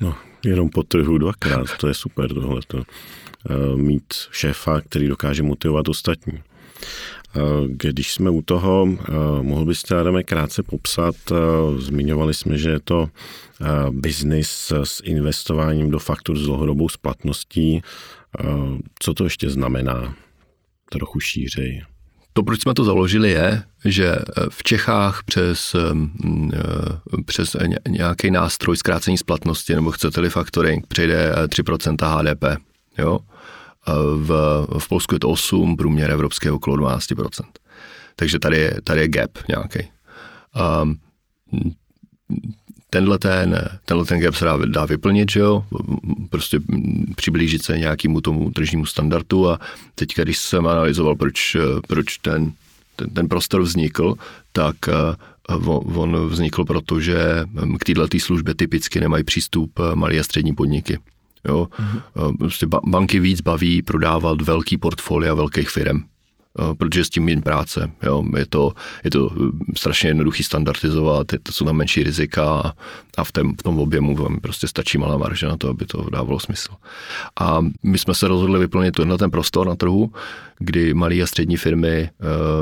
No, 0.00 0.14
jenom 0.44 0.68
po 0.68 0.82
trhu 0.82 1.18
dvakrát, 1.18 1.66
to 1.80 1.88
je 1.88 1.94
super 1.94 2.34
tohleto. 2.34 2.76
Uh, 2.78 2.84
mít 3.80 4.14
šéfa, 4.30 4.80
který 4.80 5.08
dokáže 5.08 5.42
motivovat 5.42 5.88
ostatní. 5.88 6.42
Když 7.66 8.12
jsme 8.12 8.30
u 8.30 8.42
toho, 8.42 8.88
mohl 9.42 9.64
byste, 9.64 10.00
Adame, 10.00 10.22
krátce 10.22 10.62
popsat, 10.62 11.14
zmiňovali 11.78 12.34
jsme, 12.34 12.58
že 12.58 12.70
je 12.70 12.80
to 12.80 13.08
biznis 13.90 14.72
s 14.84 15.02
investováním 15.04 15.90
do 15.90 15.98
faktur 15.98 16.38
s 16.38 16.42
dlouhodobou 16.42 16.88
splatností. 16.88 17.82
Co 18.98 19.14
to 19.14 19.24
ještě 19.24 19.50
znamená? 19.50 20.14
Trochu 20.92 21.20
šířej. 21.20 21.82
To, 22.32 22.42
proč 22.42 22.60
jsme 22.60 22.74
to 22.74 22.84
založili, 22.84 23.30
je, 23.30 23.62
že 23.84 24.16
v 24.48 24.62
Čechách 24.62 25.22
přes, 25.22 25.76
přes 27.26 27.56
nějaký 27.88 28.30
nástroj 28.30 28.76
zkrácení 28.76 29.18
splatnosti, 29.18 29.74
nebo 29.74 29.90
chcete-li 29.90 30.30
factoring, 30.30 30.86
přejde 30.86 31.32
3% 31.46 32.18
HDP. 32.18 32.62
Jo? 32.98 33.18
v, 34.16 34.30
v 34.78 34.88
Polsku 34.88 35.14
je 35.14 35.18
to 35.18 35.28
8, 35.28 35.76
průměr 35.76 36.10
evropské 36.10 36.52
okolo 36.52 36.76
12%. 36.76 37.44
Takže 38.16 38.38
tady 38.38 38.58
je, 38.58 38.80
tady 38.84 39.00
je 39.00 39.08
gap 39.08 39.30
nějaký. 39.48 39.78
Um, 40.82 40.98
tenhle 42.90 43.18
ten, 43.18 43.68
tenhle 43.84 44.06
ten 44.06 44.20
gap 44.20 44.34
se 44.34 44.44
dá, 44.44 44.58
dá 44.66 44.84
vyplnit, 44.84 45.30
že 45.30 45.40
jo? 45.40 45.64
prostě 46.30 46.60
přiblížit 47.16 47.62
se 47.62 47.78
nějakému 47.78 48.20
tomu 48.20 48.50
tržnímu 48.50 48.86
standardu 48.86 49.48
a 49.48 49.60
teď, 49.94 50.14
když 50.16 50.38
jsem 50.38 50.66
analyzoval, 50.66 51.16
proč, 51.16 51.56
proč 51.86 52.18
ten, 52.18 52.52
ten, 52.96 53.10
ten 53.10 53.28
prostor 53.28 53.62
vznikl, 53.62 54.14
tak 54.52 54.76
uh, 54.88 55.98
on 55.98 56.28
vznikl 56.28 56.64
proto, 56.64 57.00
že 57.00 57.44
k 57.80 57.84
této 57.84 58.18
službě 58.18 58.54
typicky 58.54 59.00
nemají 59.00 59.24
přístup 59.24 59.78
malé 59.94 60.18
a 60.18 60.22
střední 60.22 60.54
podniky. 60.54 60.98
Jo? 61.48 61.68
Mm-hmm. 61.70 62.36
Prostě 62.38 62.66
banky 62.66 63.20
víc 63.20 63.40
baví 63.40 63.82
prodávat 63.82 64.42
velký 64.42 64.76
portfolia 64.76 65.34
velkých 65.34 65.70
firm, 65.70 65.98
eh, 65.98 66.02
protože 66.78 67.04
s 67.04 67.10
tím 67.10 67.24
méně 67.24 67.42
práce. 67.42 67.90
Jo? 68.02 68.24
Je, 68.36 68.46
to, 68.46 68.72
je 69.04 69.10
to 69.10 69.30
eh, 69.32 69.72
strašně 69.76 70.10
jednoduchý 70.10 70.42
standardizovat, 70.42 71.32
je 71.32 71.38
to, 71.38 71.52
jsou 71.52 71.64
tam 71.64 71.76
menší 71.76 72.02
rizika 72.02 72.74
a 73.16 73.24
v, 73.24 73.32
tém, 73.32 73.56
v 73.56 73.62
tom 73.62 73.80
objemu 73.80 74.16
vám 74.16 74.40
prostě 74.40 74.68
stačí 74.68 74.98
malá 74.98 75.16
marže 75.16 75.46
na 75.46 75.56
to, 75.56 75.68
aby 75.68 75.86
to 75.86 76.10
dávalo 76.10 76.40
smysl. 76.40 76.70
A 77.40 77.60
my 77.82 77.98
jsme 77.98 78.14
se 78.14 78.28
rozhodli 78.28 78.58
vyplnit 78.58 78.94
tenhle 78.94 79.18
ten 79.18 79.30
prostor 79.30 79.66
na 79.66 79.76
trhu, 79.76 80.12
kdy 80.58 80.94
malé 80.94 81.14
a 81.14 81.26
střední 81.26 81.56
firmy 81.56 82.10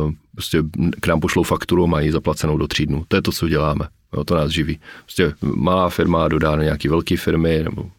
uh, 0.04 0.12
prostě 0.34 0.62
k 1.00 1.06
nám 1.06 1.20
pošlou 1.20 1.42
fakturu, 1.42 1.86
mají 1.86 2.10
zaplacenou 2.10 2.56
do 2.56 2.66
tří 2.66 2.86
dnů. 2.86 3.04
To 3.08 3.16
je 3.16 3.22
to, 3.22 3.32
co 3.32 3.48
děláme. 3.48 3.88
Jo, 4.16 4.24
to 4.24 4.36
nás 4.36 4.50
živí. 4.50 4.80
Prostě 5.04 5.32
malá 5.42 5.88
firma 5.90 6.28
dodá 6.28 6.56
na 6.56 6.62
nějaký 6.62 6.88
velké 6.88 7.16
firmy 7.16 7.60
nebo 7.64 7.90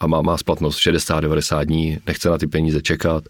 a 0.00 0.06
má, 0.06 0.22
má 0.22 0.36
splatnost 0.36 0.78
60-90 0.78 1.64
dní, 1.64 1.98
nechce 2.06 2.30
na 2.30 2.38
ty 2.38 2.46
peníze 2.46 2.82
čekat 2.82 3.24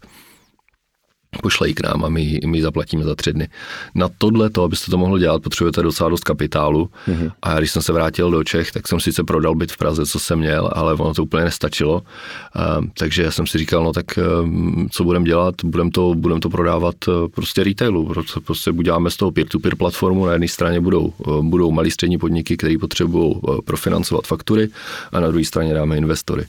pošle 1.43 1.69
ji 1.69 1.75
k 1.75 1.83
nám 1.89 2.05
a 2.05 2.09
my, 2.09 2.41
my 2.47 2.63
zaplatíme 2.63 3.05
za 3.05 3.15
tři 3.15 3.33
dny. 3.33 3.49
Na 3.95 4.09
tohle 4.19 4.51
to, 4.51 4.63
abyste 4.63 4.91
to 4.91 4.99
mohlo 4.99 5.19
dělat, 5.19 5.43
potřebujete 5.43 5.83
docela 5.83 6.09
dost 6.11 6.25
kapitálu 6.25 6.91
mm-hmm. 7.09 7.33
a 7.43 7.59
když 7.59 7.71
jsem 7.71 7.83
se 7.83 7.93
vrátil 7.93 8.31
do 8.31 8.45
Čech, 8.45 8.73
tak 8.73 8.89
jsem 8.89 9.01
sice 9.01 9.25
prodal 9.25 9.55
byt 9.55 9.73
v 9.73 9.77
Praze, 9.77 10.07
co 10.07 10.19
jsem 10.19 10.39
měl, 10.39 10.71
ale 10.73 10.95
ono 10.95 11.15
to 11.15 11.23
úplně 11.23 11.45
nestačilo, 11.45 11.95
uh, 11.95 12.87
takže 12.99 13.23
já 13.23 13.31
jsem 13.31 13.47
si 13.47 13.59
říkal, 13.59 13.85
no 13.85 13.93
tak 13.93 14.07
uh, 14.19 14.49
co 14.91 15.05
budeme 15.05 15.25
dělat, 15.25 15.55
budeme 15.65 15.91
to, 15.91 16.15
budem 16.15 16.41
to 16.41 16.51
prodávat 16.51 17.09
uh, 17.09 17.29
prostě 17.29 17.65
retailu, 17.65 18.07
prostě, 18.07 18.41
prostě 18.41 18.71
uděláme 18.71 19.11
z 19.11 19.17
toho 19.17 19.31
peer-to-peer 19.31 19.77
platformu, 19.77 20.27
na 20.27 20.33
jedné 20.33 20.49
straně 20.49 20.81
budou, 20.81 21.13
uh, 21.19 21.43
budou 21.43 21.71
malí 21.71 21.91
střední 21.91 22.19
podniky, 22.19 22.57
které 22.57 22.79
potřebují 22.79 23.35
uh, 23.35 23.61
profinancovat 23.61 24.27
faktury 24.27 24.69
a 25.13 25.21
na 25.21 25.29
druhé 25.29 25.45
straně 25.45 25.75
dáme 25.75 25.97
investory. 25.97 26.47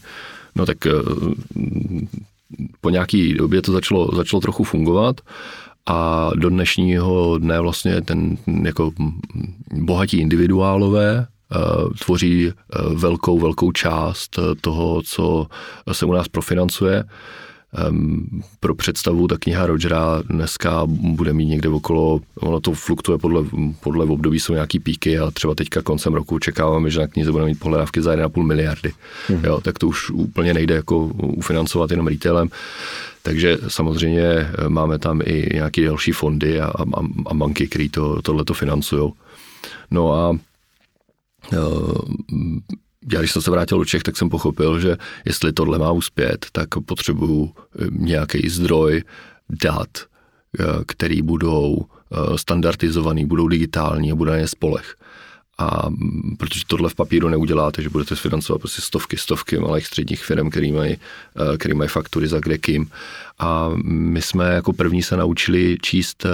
No 0.55 0.65
tak 0.65 0.77
po 2.81 2.89
nějaký 2.89 3.33
době 3.33 3.61
to 3.61 3.71
začalo, 3.71 4.15
začalo 4.15 4.41
trochu 4.41 4.63
fungovat 4.63 5.21
a 5.85 6.29
do 6.35 6.49
dnešního 6.49 7.37
dne 7.37 7.59
vlastně 7.59 8.01
ten 8.01 8.37
jako 8.63 8.91
bohatí 9.73 10.17
individuálové 10.17 11.27
eh, 11.27 11.57
tvoří 12.03 12.47
eh, 12.47 12.53
velkou, 12.93 13.39
velkou 13.39 13.71
část 13.71 14.39
toho, 14.61 15.01
co 15.01 15.47
se 15.91 16.05
u 16.05 16.13
nás 16.13 16.27
profinancuje. 16.27 17.03
Pro 18.59 18.75
představu, 18.75 19.27
ta 19.27 19.37
kniha 19.37 19.65
Rogera 19.65 20.21
dneska 20.29 20.81
bude 20.85 21.33
mít 21.33 21.45
někde 21.45 21.69
okolo, 21.69 22.21
ono 22.39 22.59
to 22.59 22.71
fluktuje 22.71 23.17
podle, 23.17 23.43
podle 23.79 24.05
období, 24.05 24.39
jsou 24.39 24.53
nějaký 24.53 24.79
píky 24.79 25.19
a 25.19 25.31
třeba 25.31 25.55
teďka 25.55 25.81
koncem 25.81 26.13
roku 26.13 26.35
očekáváme, 26.35 26.89
že 26.89 26.99
na 26.99 27.07
knize 27.07 27.31
budeme 27.31 27.49
mít 27.49 27.59
pohledávky 27.59 28.01
za 28.01 28.15
1,5 28.15 28.43
miliardy. 28.43 28.93
Hmm. 29.27 29.45
Jo, 29.45 29.61
tak 29.61 29.79
to 29.79 29.87
už 29.87 30.09
úplně 30.09 30.53
nejde 30.53 30.75
jako 30.75 31.05
ufinancovat 31.17 31.91
jenom 31.91 32.07
retailem. 32.07 32.49
Takže 33.21 33.57
samozřejmě 33.67 34.23
eh, 34.23 34.69
máme 34.69 34.99
tam 34.99 35.21
i 35.25 35.49
nějaké 35.53 35.85
další 35.85 36.11
fondy 36.11 36.61
a, 36.61 36.65
a, 36.65 36.83
a 37.25 37.33
banky, 37.33 37.67
které 37.67 37.89
to, 37.89 38.21
tohleto 38.21 38.53
financují. 38.53 39.13
No 39.91 40.13
a 40.13 40.37
eh, 41.53 41.57
já 43.13 43.19
když 43.19 43.31
jsem 43.31 43.41
se 43.41 43.51
vrátil 43.51 43.77
do 43.77 43.85
Čech, 43.85 44.03
tak 44.03 44.17
jsem 44.17 44.29
pochopil, 44.29 44.79
že 44.79 44.97
jestli 45.25 45.53
tohle 45.53 45.77
má 45.77 45.91
uspět, 45.91 46.45
tak 46.51 46.69
potřebuju 46.85 47.51
eh, 47.55 47.85
nějaký 47.91 48.49
zdroj 48.49 49.03
dat, 49.49 49.89
eh, 50.59 50.63
který 50.87 51.21
budou 51.21 51.85
eh, 51.85 52.37
standardizovaný, 52.37 53.25
budou 53.25 53.47
digitální 53.47 54.11
a 54.11 54.15
bude 54.15 54.31
na 54.31 54.37
ně 54.37 54.47
spolech. 54.47 54.95
A 55.57 55.89
mm, 55.89 56.35
protože 56.39 56.61
tohle 56.67 56.89
v 56.89 56.95
papíru 56.95 57.29
neuděláte, 57.29 57.81
že 57.81 57.89
budete 57.89 58.15
financovat 58.15 58.59
prostě 58.59 58.81
stovky, 58.81 59.17
stovky 59.17 59.59
malých 59.59 59.87
středních 59.87 60.23
firm, 60.25 60.49
který 60.49 60.71
mají, 60.71 60.97
který 61.57 61.73
mají 61.73 61.89
faktury 61.89 62.27
za 62.27 62.39
kdekým 62.39 62.89
a 63.39 63.71
my 63.83 64.21
jsme 64.21 64.53
jako 64.53 64.73
první 64.73 65.03
se 65.03 65.17
naučili 65.17 65.77
číst 65.81 66.25
eh, 66.25 66.29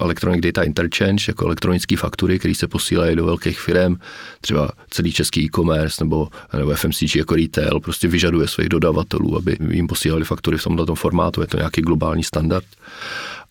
Electronic 0.00 0.40
Data 0.40 0.62
Interchange 0.62 1.24
jako 1.28 1.46
elektronické 1.46 1.96
faktury, 1.96 2.38
které 2.38 2.54
se 2.54 2.68
posílají 2.68 3.16
do 3.16 3.24
velkých 3.24 3.60
firm, 3.60 3.96
třeba 4.40 4.70
celý 4.90 5.12
český 5.12 5.44
e-commerce 5.44 6.04
nebo, 6.04 6.28
nebo 6.58 6.74
FMCG 6.74 7.16
jako 7.16 7.34
retail, 7.34 7.80
prostě 7.80 8.08
vyžaduje 8.08 8.48
svých 8.48 8.68
dodavatelů, 8.68 9.36
aby 9.36 9.56
jim 9.70 9.86
posílali 9.86 10.24
faktury 10.24 10.58
v 10.58 10.64
tomto 10.64 10.94
formátu, 10.94 11.40
je 11.40 11.46
to 11.46 11.56
nějaký 11.56 11.80
globální 11.80 12.24
standard 12.24 12.64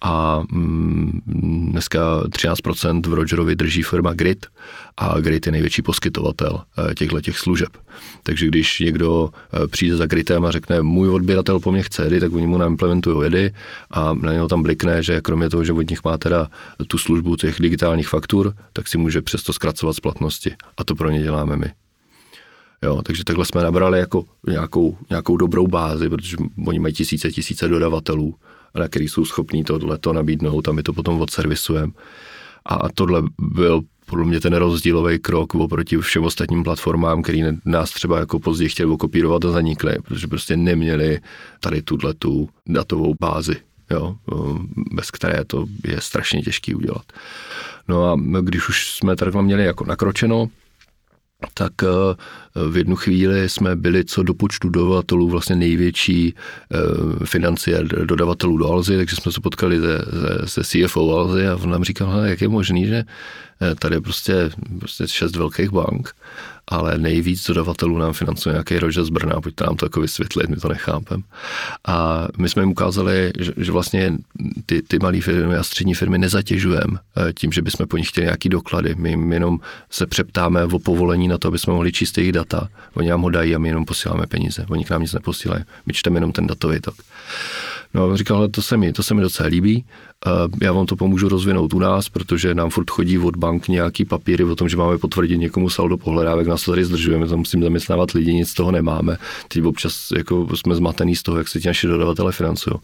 a 0.01 0.43
mm, 0.51 1.21
dneska 1.71 2.21
13% 2.21 3.09
v 3.09 3.13
Rogerovi 3.13 3.55
drží 3.55 3.83
firma 3.83 4.13
Grid 4.13 4.45
a 4.97 5.19
Grid 5.19 5.45
je 5.45 5.51
největší 5.51 5.81
poskytovatel 5.81 6.61
eh, 6.91 6.95
těchto 6.95 7.21
těch 7.21 7.37
služeb. 7.37 7.69
Takže 8.23 8.47
když 8.47 8.79
někdo 8.79 9.29
eh, 9.53 9.67
přijde 9.67 9.97
za 9.97 10.05
Gridem 10.05 10.45
a 10.45 10.51
řekne, 10.51 10.81
můj 10.81 11.09
odběratel 11.09 11.59
po 11.59 11.71
mně 11.71 11.83
chce 11.83 12.19
tak 12.19 12.33
oni 12.33 12.47
mu 12.47 12.57
naimplementují 12.79 13.23
jedy 13.25 13.53
a 13.91 14.13
na 14.13 14.33
něho 14.33 14.47
tam 14.47 14.63
blikne, 14.63 15.03
že 15.03 15.21
kromě 15.21 15.49
toho, 15.49 15.63
že 15.63 15.73
od 15.73 15.89
nich 15.89 16.03
má 16.03 16.17
teda 16.17 16.47
tu 16.87 16.97
službu 16.97 17.35
těch 17.35 17.59
digitálních 17.59 18.07
faktur, 18.07 18.53
tak 18.73 18.87
si 18.87 18.97
může 18.97 19.21
přesto 19.21 19.53
zkracovat 19.53 19.95
splatnosti. 19.95 20.55
A 20.77 20.83
to 20.83 20.95
pro 20.95 21.09
ně 21.09 21.21
děláme 21.21 21.57
my. 21.57 21.71
Jo, 22.83 23.01
takže 23.01 23.23
takhle 23.23 23.45
jsme 23.45 23.63
nabrali 23.63 23.99
jako 23.99 24.25
nějakou, 24.47 24.97
nějakou 25.09 25.37
dobrou 25.37 25.67
bázi, 25.67 26.09
protože 26.09 26.37
oni 26.67 26.79
mají 26.79 26.93
tisíce, 26.93 27.31
tisíce 27.31 27.67
dodavatelů 27.67 28.35
na 28.75 28.87
který 28.87 29.07
jsou 29.07 29.25
schopní 29.25 29.63
tohleto 29.63 30.13
nabídnout 30.13 30.67
a 30.67 30.71
my 30.71 30.83
to 30.83 30.93
potom 30.93 31.21
odservisujeme. 31.21 31.91
A 32.65 32.89
tohle 32.89 33.23
byl 33.39 33.81
podle 34.09 34.25
mě 34.25 34.39
ten 34.39 34.53
rozdílový 34.53 35.19
krok 35.19 35.55
oproti 35.55 35.97
všem 35.97 36.23
ostatním 36.23 36.63
platformám, 36.63 37.21
který 37.21 37.43
nás 37.65 37.89
třeba 37.89 38.19
jako 38.19 38.39
později 38.39 38.69
chtěli 38.69 38.91
okopírovat 38.91 39.45
a 39.45 39.51
zanikly, 39.51 39.97
protože 40.03 40.27
prostě 40.27 40.57
neměli 40.57 41.19
tady 41.59 41.81
tuhle 41.81 42.13
tu 42.13 42.49
datovou 42.67 43.15
bázi, 43.19 43.55
jo, 43.91 44.15
bez 44.91 45.11
které 45.11 45.45
to 45.45 45.65
je 45.87 46.01
strašně 46.01 46.41
těžký 46.41 46.75
udělat. 46.75 47.05
No 47.87 48.11
a 48.11 48.17
když 48.41 48.69
už 48.69 48.91
jsme 48.91 49.15
takhle 49.15 49.43
měli 49.43 49.63
jako 49.63 49.85
nakročeno, 49.85 50.49
tak 51.53 51.73
eh, 51.83 51.87
v 52.69 52.77
jednu 52.77 52.95
chvíli 52.95 53.49
jsme 53.49 53.75
byli 53.75 54.05
co 54.05 54.23
do 54.23 54.33
počtu 54.33 54.69
dodavatelů 54.69 55.29
vlastně 55.29 55.55
největší 55.55 56.33
eh, 56.33 57.25
financie 57.25 57.83
dodavatelů 57.83 58.57
do 58.57 58.71
Alzy, 58.71 58.97
takže 58.97 59.15
jsme 59.15 59.31
se 59.31 59.41
potkali 59.41 59.79
se, 59.79 60.05
se, 60.45 60.63
se 60.63 60.87
CFO 60.87 61.17
Alzy 61.17 61.47
a 61.47 61.55
on 61.55 61.69
nám 61.69 61.83
říkal, 61.83 62.25
jak 62.25 62.41
je 62.41 62.47
možný, 62.47 62.85
že 62.87 63.03
tady 63.79 63.95
je 63.95 64.01
prostě, 64.01 64.51
prostě 64.79 65.07
šest 65.07 65.35
velkých 65.35 65.69
bank 65.69 66.13
ale 66.69 66.97
nejvíc 66.97 67.47
dodavatelů 67.47 67.97
nám 67.97 68.13
financuje 68.13 68.53
nějaký 68.53 68.79
Roger 68.79 69.03
z 69.03 69.09
Brna, 69.09 69.41
pojďte 69.41 69.63
nám 69.65 69.75
to 69.75 69.85
jako 69.85 70.01
vysvětlit, 70.01 70.49
my 70.49 70.55
to 70.55 70.67
nechápem. 70.67 71.23
A 71.87 72.27
my 72.37 72.49
jsme 72.49 72.61
jim 72.61 72.71
ukázali, 72.71 73.31
že, 73.39 73.51
že 73.57 73.71
vlastně 73.71 74.13
ty, 74.65 74.81
ty 74.81 74.99
malé 74.99 75.21
firmy 75.21 75.55
a 75.55 75.63
střední 75.63 75.93
firmy 75.93 76.17
nezatěžujeme 76.17 76.99
eh, 77.17 77.33
tím, 77.33 77.51
že 77.51 77.61
bychom 77.61 77.87
po 77.87 77.97
nich 77.97 78.09
chtěli 78.09 78.25
nějaký 78.25 78.49
doklady. 78.49 78.95
My 78.95 79.09
jim 79.09 79.33
jenom 79.33 79.59
se 79.89 80.05
přeptáme 80.05 80.63
o 80.63 80.79
povolení 80.79 81.27
na 81.27 81.37
to, 81.37 81.47
aby 81.47 81.59
jsme 81.59 81.73
mohli 81.73 81.91
číst 81.91 82.17
jejich 82.17 82.31
data. 82.31 82.69
Oni 82.93 83.09
nám 83.09 83.21
ho 83.21 83.29
dají 83.29 83.55
a 83.55 83.59
my 83.59 83.67
jenom 83.69 83.85
posíláme 83.85 84.27
peníze. 84.27 84.65
Oni 84.69 84.85
k 84.85 84.89
nám 84.89 85.01
nic 85.01 85.13
neposílají. 85.13 85.63
My 85.85 85.93
čteme 85.93 86.17
jenom 86.17 86.31
ten 86.31 86.47
datový 86.47 86.79
tok. 86.79 86.95
No 87.93 88.11
a 88.11 88.15
říkal, 88.15 88.47
to 88.47 88.61
se 88.61 88.77
mi, 88.77 88.93
to 88.93 89.03
se 89.03 89.13
mi 89.13 89.21
docela 89.21 89.49
líbí, 89.49 89.85
já 90.61 90.73
vám 90.73 90.85
to 90.85 90.95
pomůžu 90.95 91.29
rozvinout 91.29 91.73
u 91.73 91.79
nás, 91.79 92.09
protože 92.09 92.55
nám 92.55 92.69
furt 92.69 92.89
chodí 92.89 93.17
od 93.17 93.35
bank 93.35 93.67
nějaký 93.67 94.05
papíry 94.05 94.43
o 94.43 94.55
tom, 94.55 94.69
že 94.69 94.77
máme 94.77 94.97
potvrdit 94.97 95.37
někomu 95.37 95.69
saldo 95.69 95.97
pohledávek, 95.97 96.47
nás 96.47 96.63
to 96.63 96.71
tady 96.71 96.85
zdržujeme, 96.85 97.27
tam 97.27 97.39
musím 97.39 97.63
zaměstnávat 97.63 98.11
lidi, 98.11 98.33
nic 98.33 98.49
z 98.49 98.53
toho 98.53 98.71
nemáme. 98.71 99.17
Teď 99.47 99.63
občas 99.63 100.11
jako 100.17 100.47
jsme 100.55 100.75
zmatený 100.75 101.15
z 101.15 101.23
toho, 101.23 101.37
jak 101.37 101.47
se 101.47 101.59
ti 101.59 101.67
naši 101.67 101.87
dodavatele 101.87 102.31
financují. 102.31 102.75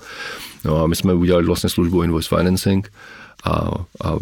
No 0.66 0.84
a 0.84 0.88
my 0.88 0.96
jsme 0.96 1.14
udělali 1.14 1.46
vlastně 1.46 1.70
službu 1.70 2.04
Invoice 2.04 2.36
Financing, 2.38 2.92
a, 3.44 3.72
a 4.02 4.18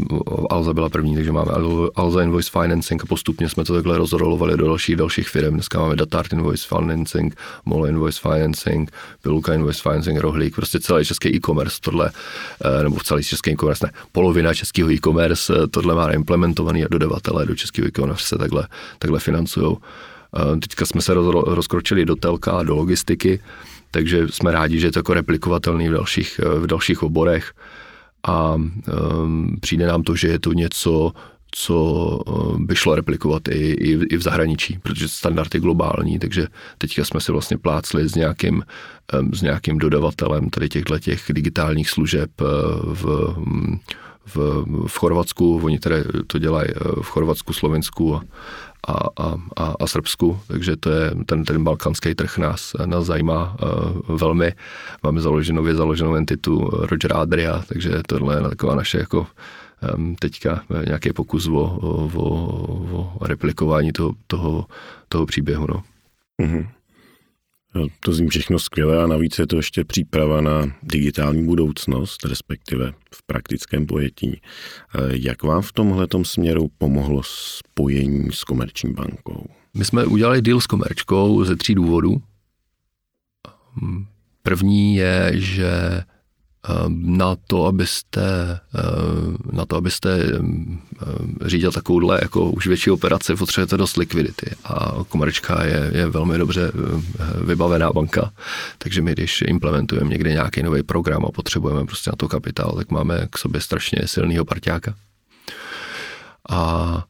Alza 0.49 0.73
byla 0.73 0.89
první, 0.89 1.15
takže 1.15 1.31
máme 1.31 1.51
Alza 1.95 2.23
Invoice 2.23 2.51
Financing 2.51 3.03
a 3.03 3.05
postupně 3.05 3.49
jsme 3.49 3.65
to 3.65 3.73
takhle 3.73 3.97
rozrolovali 3.97 4.57
do 4.57 4.67
dalších 4.67 4.95
dalších 4.95 5.29
firm. 5.29 5.53
Dneska 5.53 5.79
máme 5.79 5.95
Datart 5.95 6.33
Invoice 6.33 6.67
Financing, 6.67 7.35
Molo 7.65 7.85
Invoice 7.85 8.19
Financing, 8.21 8.91
Pilulka 9.21 9.53
Invoice 9.53 9.81
Financing, 9.81 10.19
Rohlík, 10.19 10.55
prostě 10.55 10.79
celý 10.79 11.05
český 11.05 11.35
e-commerce 11.35 11.77
tohle, 11.81 12.11
eh, 12.65 12.83
nebo 12.83 12.99
celý 13.03 13.23
český 13.23 13.51
e-commerce, 13.51 13.85
ne, 13.85 13.91
polovina 14.11 14.53
českého 14.53 14.91
e-commerce 14.91 15.53
eh, 15.63 15.67
tohle 15.67 15.95
má 15.95 16.11
implementovaný 16.11 16.85
a 16.85 16.87
dodavatelé 16.91 17.45
do 17.45 17.55
českého 17.55 17.87
e-commerce 17.87 18.25
se 18.25 18.37
takhle, 18.37 18.67
takhle 18.99 19.19
financují. 19.19 19.77
Eh, 19.77 20.59
teďka 20.59 20.85
jsme 20.85 21.01
se 21.01 21.13
roz, 21.13 21.43
rozkročili 21.47 22.05
do 22.05 22.15
telka 22.15 22.51
a 22.51 22.63
do 22.63 22.75
logistiky, 22.75 23.39
takže 23.91 24.27
jsme 24.27 24.51
rádi, 24.51 24.79
že 24.79 24.87
je 24.87 24.91
to 24.91 24.99
jako 24.99 25.13
replikovatelný 25.13 25.89
v 25.89 25.93
dalších, 25.93 26.39
v 26.59 26.67
dalších 26.67 27.03
oborech 27.03 27.53
a 28.27 28.55
um, 28.55 29.57
přijde 29.61 29.87
nám 29.87 30.03
to, 30.03 30.15
že 30.15 30.27
je 30.27 30.39
to 30.39 30.53
něco, 30.53 31.11
co 31.51 31.75
um, 31.75 32.65
by 32.65 32.75
šlo 32.75 32.95
replikovat 32.95 33.47
i, 33.47 33.51
i, 33.51 33.91
i 33.91 34.17
v 34.17 34.21
zahraničí, 34.21 34.79
protože 34.83 35.07
standard 35.07 35.53
je 35.53 35.59
globální, 35.59 36.19
takže 36.19 36.47
teďka 36.77 37.05
jsme 37.05 37.21
si 37.21 37.31
vlastně 37.31 37.57
plácli 37.57 38.09
s 38.09 38.15
nějakým, 38.15 38.63
um, 39.19 39.33
s 39.33 39.41
nějakým 39.41 39.77
dodavatelem 39.77 40.49
tady 40.49 40.69
těchto 40.69 40.99
těch 40.99 41.23
digitálních 41.29 41.89
služeb 41.89 42.41
uh, 42.41 42.47
v, 42.93 43.05
um, 43.37 43.79
v, 44.25 44.65
v 44.87 44.97
Chorvatsku, 44.97 45.61
oni 45.63 45.79
tady 45.79 46.03
to 46.27 46.39
dělají 46.39 46.67
uh, 46.73 47.01
v 47.01 47.07
Chorvatsku, 47.07 47.53
Slovensku 47.53 48.15
a, 48.15 48.21
a, 48.87 49.35
a, 49.57 49.73
a, 49.79 49.87
Srbsku, 49.87 50.39
takže 50.47 50.75
to 50.75 50.89
je 50.89 51.11
ten, 51.25 51.43
ten 51.43 51.63
balkánský 51.63 52.15
trh 52.15 52.37
nás, 52.37 52.75
nás 52.85 53.05
zajímá 53.05 53.57
uh, 54.07 54.17
velmi. 54.17 54.53
Máme 55.03 55.21
založenou, 55.21 55.55
nově 55.55 55.75
založenou 55.75 56.15
entitu 56.15 56.69
Roger 56.73 57.17
Adria, 57.17 57.63
takže 57.67 57.89
tohle 58.07 58.35
je 58.35 58.49
taková 58.49 58.75
naše 58.75 58.97
jako 58.97 59.27
um, 59.95 60.15
teďka 60.15 60.63
nějaký 60.85 61.13
pokus 61.13 61.47
o, 61.47 61.51
o, 61.53 62.09
o, 62.15 63.13
o 63.19 63.27
replikování 63.27 63.91
toho, 63.91 64.11
toho, 64.27 64.65
toho 65.09 65.25
příběhu. 65.25 65.67
No. 65.69 65.83
Mm-hmm. 66.41 66.67
To 67.99 68.13
zní 68.13 68.27
všechno 68.27 68.59
skvěle 68.59 69.03
a 69.03 69.07
navíc 69.07 69.39
je 69.39 69.47
to 69.47 69.55
ještě 69.55 69.83
příprava 69.83 70.41
na 70.41 70.75
digitální 70.83 71.45
budoucnost, 71.45 72.25
respektive 72.25 72.93
v 73.15 73.23
praktickém 73.25 73.85
pojetí. 73.85 74.41
Jak 75.09 75.43
vám 75.43 75.61
v 75.61 75.71
tomhle 75.71 76.07
směru 76.23 76.69
pomohlo 76.77 77.21
spojení 77.23 78.31
s 78.31 78.43
Komerční 78.43 78.93
bankou? 78.93 79.45
My 79.73 79.85
jsme 79.85 80.05
udělali 80.05 80.41
deal 80.41 80.61
s 80.61 80.67
Komerčkou 80.67 81.43
ze 81.43 81.55
tří 81.55 81.75
důvodů. 81.75 82.21
První 84.43 84.95
je, 84.95 85.31
že 85.33 85.71
na 86.89 87.35
to, 87.47 87.65
abyste, 87.65 88.59
na 89.51 89.65
to, 89.65 89.75
abyste 89.75 90.19
řídil 91.45 91.71
takovouhle 91.71 92.19
jako 92.21 92.49
už 92.49 92.67
větší 92.67 92.91
operaci, 92.91 93.35
potřebujete 93.35 93.77
dost 93.77 93.97
likvidity 93.97 94.55
a 94.63 94.91
Komerčka 95.09 95.63
je, 95.63 95.91
je 95.93 96.09
velmi 96.09 96.37
dobře 96.37 96.71
vybavená 97.45 97.91
banka, 97.91 98.31
takže 98.77 99.01
my, 99.01 99.11
když 99.11 99.43
implementujeme 99.47 100.09
někde 100.09 100.31
nějaký 100.31 100.63
nový 100.63 100.83
program 100.83 101.25
a 101.25 101.31
potřebujeme 101.31 101.85
prostě 101.85 102.09
na 102.09 102.15
to 102.15 102.27
kapitál, 102.27 102.71
tak 102.71 102.91
máme 102.91 103.27
k 103.29 103.37
sobě 103.37 103.61
strašně 103.61 103.99
silného 104.05 104.45
parťáka. 104.45 104.95
A 106.49 107.03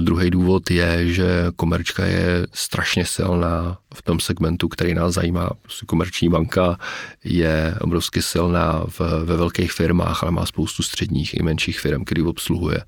Druhý 0.00 0.30
důvod 0.30 0.70
je, 0.70 1.08
že 1.08 1.46
komerčka 1.56 2.04
je 2.04 2.46
strašně 2.52 3.04
silná 3.04 3.78
v 3.94 4.02
tom 4.02 4.20
segmentu, 4.20 4.68
který 4.68 4.94
nás 4.94 5.14
zajímá. 5.14 5.50
Prostě 5.62 5.86
komerční 5.86 6.28
banka 6.28 6.78
je 7.24 7.74
obrovsky 7.80 8.22
silná 8.22 8.84
v, 8.86 9.00
ve 9.00 9.36
velkých 9.36 9.72
firmách, 9.72 10.22
ale 10.22 10.32
má 10.32 10.46
spoustu 10.46 10.82
středních 10.82 11.34
i 11.34 11.42
menších 11.42 11.80
firm, 11.80 12.04
který 12.04 12.22
obsluhuje 12.22 12.84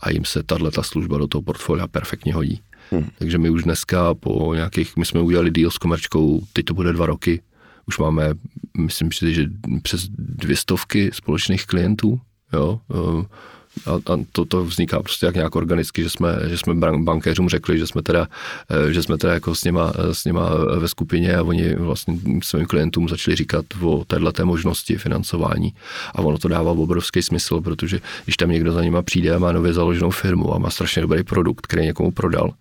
a 0.00 0.10
jim 0.10 0.24
se 0.24 0.42
tato 0.42 0.82
služba 0.82 1.18
do 1.18 1.26
toho 1.26 1.42
portfolia 1.42 1.86
perfektně 1.86 2.34
hodí. 2.34 2.60
Hmm. 2.90 3.08
Takže 3.18 3.38
my 3.38 3.50
už 3.50 3.62
dneska 3.62 4.14
po 4.14 4.54
nějakých, 4.54 4.96
my 4.96 5.04
jsme 5.06 5.20
udělali 5.20 5.50
deal 5.50 5.70
s 5.70 5.78
komerčkou, 5.78 6.42
teď 6.52 6.64
to 6.64 6.74
bude 6.74 6.92
dva 6.92 7.06
roky, 7.06 7.42
už 7.86 7.98
máme, 7.98 8.34
myslím 8.78 9.12
si, 9.12 9.34
že 9.34 9.46
přes 9.82 10.08
dvě 10.18 10.56
stovky 10.56 11.10
společných 11.12 11.66
klientů, 11.66 12.20
jo, 12.52 12.80
eh, 12.90 13.26
a, 13.86 14.12
a 14.12 14.18
to, 14.32 14.44
to 14.44 14.64
vzniká 14.64 15.02
prostě 15.02 15.26
jak 15.26 15.34
nějak 15.34 15.56
organicky, 15.56 16.02
že 16.02 16.10
jsme, 16.10 16.36
že 16.46 16.58
jsme 16.58 16.74
bankéřům 16.98 17.48
řekli, 17.48 17.78
že 17.78 17.86
jsme 17.86 18.02
teda, 18.02 18.28
eh, 18.70 18.92
že 18.92 19.02
jsme 19.02 19.18
teda 19.18 19.34
jako 19.34 19.54
s 19.54 19.64
nima, 19.64 19.92
s 20.12 20.24
nima 20.24 20.50
ve 20.78 20.88
skupině 20.88 21.36
a 21.36 21.42
oni 21.42 21.74
vlastně 21.74 22.18
svým 22.42 22.66
klientům 22.66 23.08
začali 23.08 23.36
říkat 23.36 23.64
o 23.82 24.04
této 24.04 24.46
možnosti 24.46 24.96
financování. 24.96 25.74
A 26.14 26.18
ono 26.18 26.38
to 26.38 26.48
dává 26.48 26.70
obrovský 26.70 27.22
smysl, 27.22 27.60
protože 27.60 28.00
když 28.24 28.36
tam 28.36 28.50
někdo 28.50 28.72
za 28.72 28.80
nima 28.80 29.02
přijde 29.02 29.34
a 29.34 29.38
má 29.38 29.52
nově 29.52 29.72
založenou 29.72 30.10
firmu 30.10 30.54
a 30.54 30.58
má 30.58 30.70
strašně 30.70 31.02
dobrý 31.02 31.22
produkt, 31.22 31.66
který 31.66 31.82
někomu 31.82 32.10
prodal, 32.10 32.54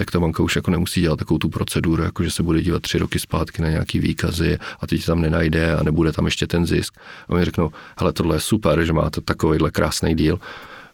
tak 0.00 0.10
ta 0.10 0.20
banka 0.20 0.42
už 0.42 0.56
jako 0.56 0.70
nemusí 0.70 1.00
dělat 1.00 1.18
takovou 1.18 1.38
tu 1.38 1.48
proceduru, 1.48 2.02
jako 2.02 2.24
že 2.24 2.30
se 2.30 2.42
bude 2.42 2.62
dívat 2.62 2.82
tři 2.82 2.98
roky 2.98 3.18
zpátky 3.18 3.62
na 3.62 3.68
nějaký 3.68 3.98
výkazy 3.98 4.58
a 4.80 4.86
teď 4.86 5.06
tam 5.06 5.20
nenajde 5.20 5.76
a 5.76 5.82
nebude 5.82 6.12
tam 6.12 6.24
ještě 6.24 6.46
ten 6.46 6.66
zisk. 6.66 6.94
A 7.28 7.30
oni 7.30 7.44
řeknou, 7.44 7.70
hele, 7.98 8.12
tohle 8.12 8.36
je 8.36 8.40
super, 8.40 8.84
že 8.84 8.92
máte 8.92 9.20
takovýhle 9.20 9.70
krásný 9.70 10.14
díl, 10.14 10.40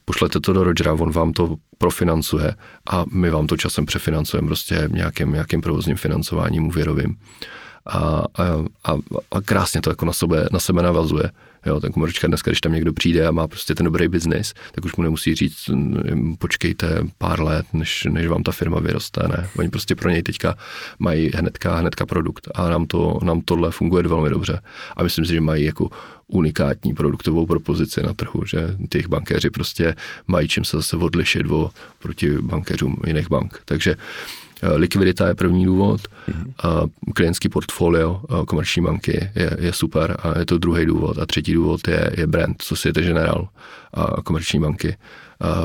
pošlete 0.05 0.41
to 0.41 0.53
do 0.53 0.65
Rogera, 0.65 0.93
on 0.93 1.11
vám 1.11 1.33
to 1.33 1.57
profinancuje 1.79 2.55
a 2.91 3.05
my 3.13 3.31
vám 3.31 3.47
to 3.47 3.57
časem 3.57 3.87
přefinancujeme 3.87 4.47
prostě 4.47 4.89
nějakým, 4.93 5.33
nějakým 5.33 5.61
provozním 5.61 5.97
financováním 5.97 6.67
úvěrovým. 6.67 7.17
A, 7.87 7.99
a, 7.99 8.25
a, 8.85 8.93
a 9.31 9.41
krásně 9.41 9.81
to 9.81 9.91
jako 9.91 10.05
na 10.05 10.13
sebe, 10.13 10.49
na 10.53 10.59
sebe 10.59 10.83
navazuje. 10.83 11.31
Jo, 11.67 11.81
ten 11.81 11.93
komerčka 11.93 12.27
dneska, 12.27 12.51
když 12.51 12.61
tam 12.61 12.73
někdo 12.73 12.93
přijde 12.93 13.27
a 13.27 13.31
má 13.31 13.49
prostě 13.49 13.75
ten 13.75 13.85
dobrý 13.85 14.09
biznis, 14.09 14.55
tak 14.73 14.85
už 14.85 14.97
mu 14.97 15.03
nemusí 15.03 15.35
říct, 15.35 15.69
mm, 15.69 16.37
počkejte 16.39 17.03
pár 17.19 17.41
let, 17.41 17.67
než, 17.73 18.05
než 18.11 18.27
vám 18.27 18.43
ta 18.43 18.53
firma 18.53 18.81
vyroste. 18.81 19.29
Ne? 19.29 19.49
Oni 19.59 19.69
prostě 19.69 19.95
pro 19.95 20.11
něj 20.11 20.23
teďka 20.23 20.57
mají 20.99 21.31
hnedka, 21.35 21.77
hnedka 21.77 22.07
produkt 22.07 22.49
a 22.55 22.69
nám, 22.71 22.87
to, 22.87 23.19
nám 23.23 23.41
tohle 23.41 23.71
funguje 23.71 24.03
velmi 24.03 24.31
dobře. 24.31 24.61
A 24.97 25.03
myslím 25.03 25.25
si, 25.25 25.33
že 25.33 25.41
mají 25.41 25.65
jako 25.65 25.91
unikátní 26.27 26.95
produktovou 26.95 27.47
propozici 27.47 28.03
na 28.03 28.15
trhu, 28.15 28.45
že 28.47 28.77
těch 28.91 29.09
bankéři 29.09 29.51
prostě 29.51 29.95
mají 30.27 30.49
čím 30.49 30.65
se 30.65 30.77
zase 30.77 30.97
odlišit 30.97 31.51
o, 31.51 31.71
proti 31.99 32.39
bankéřům 32.39 32.97
jiných 33.07 33.29
bank. 33.29 33.63
Takže 33.65 33.97
likvidita 34.63 35.29
je 35.29 35.35
první 35.35 35.65
důvod, 35.65 36.01
mm-hmm. 36.01 36.91
klientský 37.15 37.49
portfolio 37.49 38.21
eh, 38.31 38.45
komerční 38.47 38.83
banky 38.83 39.31
je, 39.35 39.57
je 39.61 39.73
super 39.73 40.17
a 40.23 40.39
je 40.39 40.47
to 40.47 40.59
druhý 40.59 40.87
důvod. 40.87 41.19
A 41.19 41.27
třetí 41.27 41.53
důvod 41.53 41.89
je, 41.89 42.11
je 42.17 42.27
brand 42.27 42.63
Societe 42.63 43.03
General 43.03 43.49
a 43.95 44.23
komerční 44.23 44.61
banky 44.61 44.97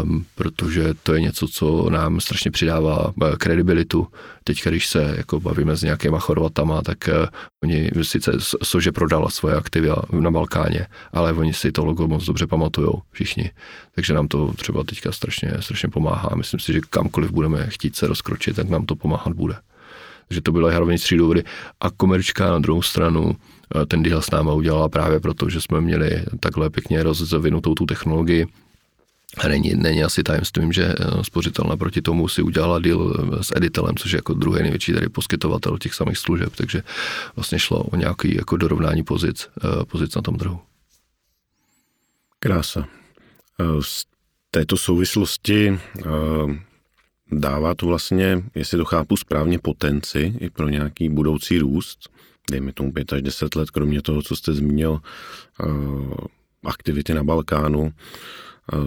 um, 0.03 0.25
protože 0.35 0.93
to 1.03 1.13
je 1.13 1.21
něco, 1.21 1.47
co 1.47 1.89
nám 1.89 2.19
strašně 2.19 2.51
přidává 2.51 3.13
eh, 3.23 3.35
kredibilitu. 3.37 4.07
Teď, 4.43 4.63
když 4.65 4.87
se 4.87 5.13
jako 5.17 5.39
bavíme 5.39 5.75
s 5.75 5.83
nějakýma 5.83 6.19
Chorvatama, 6.19 6.81
tak 6.81 6.97
uh, 7.07 7.27
oni 7.63 7.91
sice 8.01 8.31
Sože 8.63 8.91
prodala 8.91 9.29
svoje 9.29 9.55
aktiva 9.55 9.95
na 10.19 10.31
Balkáně, 10.31 10.87
ale 11.13 11.33
oni 11.33 11.53
si 11.53 11.71
to 11.71 11.85
logo 11.85 12.07
moc 12.07 12.25
dobře 12.25 12.47
pamatují 12.47 12.89
všichni. 13.11 13.51
Takže 13.95 14.13
nám 14.13 14.27
to 14.27 14.53
třeba 14.53 14.83
teďka 14.83 15.11
strašně, 15.11 15.53
strašně 15.59 15.89
pomáhá. 15.89 16.29
Myslím 16.35 16.59
si, 16.59 16.73
že 16.73 16.81
kamkoliv 16.89 17.31
budeme 17.31 17.67
chtít 17.69 17.95
se 17.95 18.07
rozkročit, 18.07 18.55
tak 18.55 18.69
nám 18.69 18.85
to 18.85 18.95
pomáhat 18.95 19.33
bude. 19.33 19.55
Takže 20.31 20.41
to 20.41 20.51
byly 20.51 20.75
hlavně 20.75 20.97
tři 20.97 21.17
důvody. 21.17 21.43
A 21.79 21.89
komerčka 21.89 22.49
na 22.49 22.59
druhou 22.59 22.81
stranu 22.81 23.35
eh, 23.75 23.85
ten 23.85 24.03
deal 24.03 24.21
s 24.21 24.31
náma 24.31 24.53
udělala 24.53 24.89
právě 24.89 25.19
proto, 25.19 25.49
že 25.49 25.61
jsme 25.61 25.81
měli 25.81 26.23
takhle 26.39 26.69
pěkně 26.69 27.03
rozvinutou 27.03 27.75
tu 27.75 27.85
technologii, 27.85 28.47
a 29.37 29.47
není, 29.47 29.75
není 29.75 30.03
asi 30.03 30.23
tajemstvím, 30.23 30.71
že 30.71 30.85
eh, 30.85 31.23
spořitelna 31.23 31.77
proti 31.77 32.01
tomu 32.01 32.27
si 32.27 32.41
udělala 32.41 32.79
deal 32.79 33.13
eh, 33.39 33.43
s 33.43 33.53
Editelem, 33.55 33.95
což 33.95 34.11
je 34.11 34.17
jako 34.17 34.33
druhý 34.33 34.61
největší 34.61 34.93
tady 34.93 35.09
poskytovatel 35.09 35.77
těch 35.77 35.93
samých 35.93 36.17
služeb, 36.17 36.55
takže 36.55 36.83
vlastně 37.35 37.59
šlo 37.59 37.83
o 37.83 37.95
nějaký 37.95 38.35
jako 38.35 38.57
dorovnání 38.57 39.03
pozic, 39.03 39.49
eh, 39.63 39.85
pozic 39.85 40.15
na 40.15 40.21
tom 40.21 40.37
trhu. 40.37 40.59
Krása. 42.39 42.87
Z 43.81 44.05
této 44.51 44.77
souvislosti 44.77 45.79
dává 47.31 47.75
to 47.75 47.85
vlastně, 47.85 48.43
jestli 48.55 48.77
to 48.77 48.85
chápu 48.85 49.17
správně, 49.17 49.59
potenci 49.59 50.33
i 50.39 50.49
pro 50.49 50.69
nějaký 50.69 51.09
budoucí 51.09 51.59
růst, 51.59 52.09
dejme 52.51 52.73
tomu 52.73 52.91
5 52.91 53.13
až 53.13 53.21
10 53.21 53.55
let, 53.55 53.71
kromě 53.71 54.01
toho, 54.01 54.21
co 54.21 54.35
jste 54.35 54.53
zmínil, 54.53 55.01
aktivity 56.63 57.13
na 57.13 57.23
Balkánu, 57.23 57.93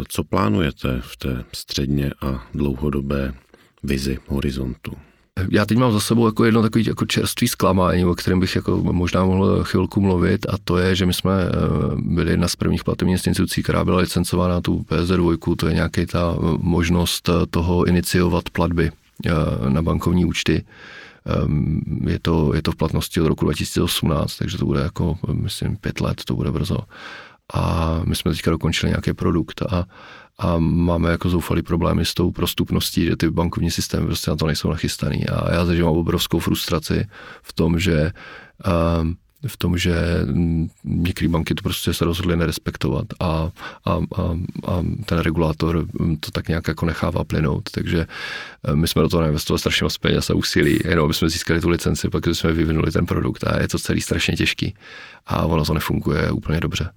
co 0.08 0.24
plánujete 0.24 1.00
v 1.00 1.16
té 1.16 1.44
středně 1.52 2.10
a 2.20 2.46
dlouhodobé 2.54 3.34
vizi 3.82 4.18
horizontu? 4.26 4.92
Já 5.50 5.66
teď 5.66 5.78
mám 5.78 5.92
za 5.92 6.00
sebou 6.00 6.26
jako 6.26 6.44
jedno 6.44 6.62
takový 6.62 6.86
jako 6.86 7.06
čerstvý 7.06 7.48
zklamání, 7.48 8.04
o 8.04 8.14
kterém 8.14 8.40
bych 8.40 8.56
jako 8.56 8.76
možná 8.76 9.24
mohl 9.24 9.64
chvilku 9.64 10.00
mluvit 10.00 10.46
a 10.48 10.52
to 10.64 10.78
je, 10.78 10.96
že 10.96 11.06
my 11.06 11.14
jsme 11.14 11.32
eh, 11.32 11.50
byli 11.96 12.30
jedna 12.30 12.48
z 12.48 12.56
prvních 12.56 12.84
platovních 12.84 13.26
institucí, 13.26 13.62
která 13.62 13.84
byla 13.84 13.98
licencována 13.98 14.60
tu 14.60 14.86
PSD2, 14.88 15.56
to 15.56 15.66
je 15.68 15.74
nějaký 15.74 16.06
ta 16.06 16.36
možnost 16.58 17.30
toho 17.50 17.84
iniciovat 17.84 18.50
platby 18.50 18.90
eh, 19.26 19.30
na 19.68 19.82
bankovní 19.82 20.24
účty. 20.24 20.64
Ehm, 21.26 21.80
je 22.08 22.18
to, 22.22 22.54
je 22.54 22.62
to 22.62 22.72
v 22.72 22.76
platnosti 22.76 23.20
od 23.20 23.26
roku 23.26 23.44
2018, 23.44 24.36
takže 24.36 24.58
to 24.58 24.66
bude 24.66 24.80
jako, 24.80 25.18
myslím, 25.32 25.76
pět 25.76 26.00
let, 26.00 26.24
to 26.24 26.34
bude 26.34 26.52
brzo 26.52 26.78
a 27.52 28.00
my 28.04 28.16
jsme 28.16 28.30
teďka 28.30 28.50
dokončili 28.50 28.90
nějaký 28.90 29.12
produkt 29.12 29.62
a, 29.62 29.84
a 30.38 30.58
máme 30.58 31.10
jako 31.10 31.28
zoufalý 31.28 31.62
problémy 31.62 32.04
s 32.04 32.14
tou 32.14 32.30
prostupností, 32.30 33.04
že 33.04 33.16
ty 33.16 33.30
bankovní 33.30 33.70
systémy 33.70 34.06
prostě 34.06 34.30
na 34.30 34.36
to 34.36 34.46
nejsou 34.46 34.70
nachystaný. 34.70 35.26
A 35.26 35.54
já 35.54 35.64
zažívám 35.64 35.94
obrovskou 35.94 36.38
frustraci 36.38 37.06
v 37.42 37.52
tom, 37.52 37.78
že 37.78 38.12
um, 39.00 39.16
v 39.46 39.56
tom, 39.56 39.78
že 39.78 39.94
některé 40.84 41.28
banky 41.28 41.54
to 41.54 41.62
prostě 41.62 41.94
se 41.94 42.04
rozhodly 42.04 42.36
nerespektovat 42.36 43.06
a, 43.20 43.26
a, 43.26 43.50
a, 43.84 44.22
a 44.66 44.84
ten 45.04 45.18
regulátor 45.18 45.86
to 46.20 46.30
tak 46.30 46.48
nějak 46.48 46.68
jako 46.68 46.86
nechává 46.86 47.24
plynout. 47.24 47.70
Takže 47.70 48.06
eh, 48.64 48.76
my 48.76 48.88
jsme 48.88 49.02
do 49.02 49.08
toho 49.08 49.24
investovali 49.24 49.58
strašně 49.58 49.84
moc 49.84 49.98
peněz 49.98 50.30
a 50.30 50.34
úsilí, 50.34 50.78
jenom 50.84 51.04
aby 51.04 51.14
jsme 51.14 51.30
získali 51.30 51.60
tu 51.60 51.68
licenci, 51.68 52.08
pak 52.08 52.26
jsme 52.26 52.52
vyvinuli 52.52 52.92
ten 52.92 53.06
produkt 53.06 53.44
a 53.44 53.60
je 53.60 53.68
to 53.68 53.78
celý 53.78 54.00
strašně 54.00 54.36
těžký 54.36 54.74
a 55.26 55.42
ono 55.46 55.64
to 55.64 55.74
nefunguje 55.74 56.30
úplně 56.30 56.60
dobře. 56.60 56.90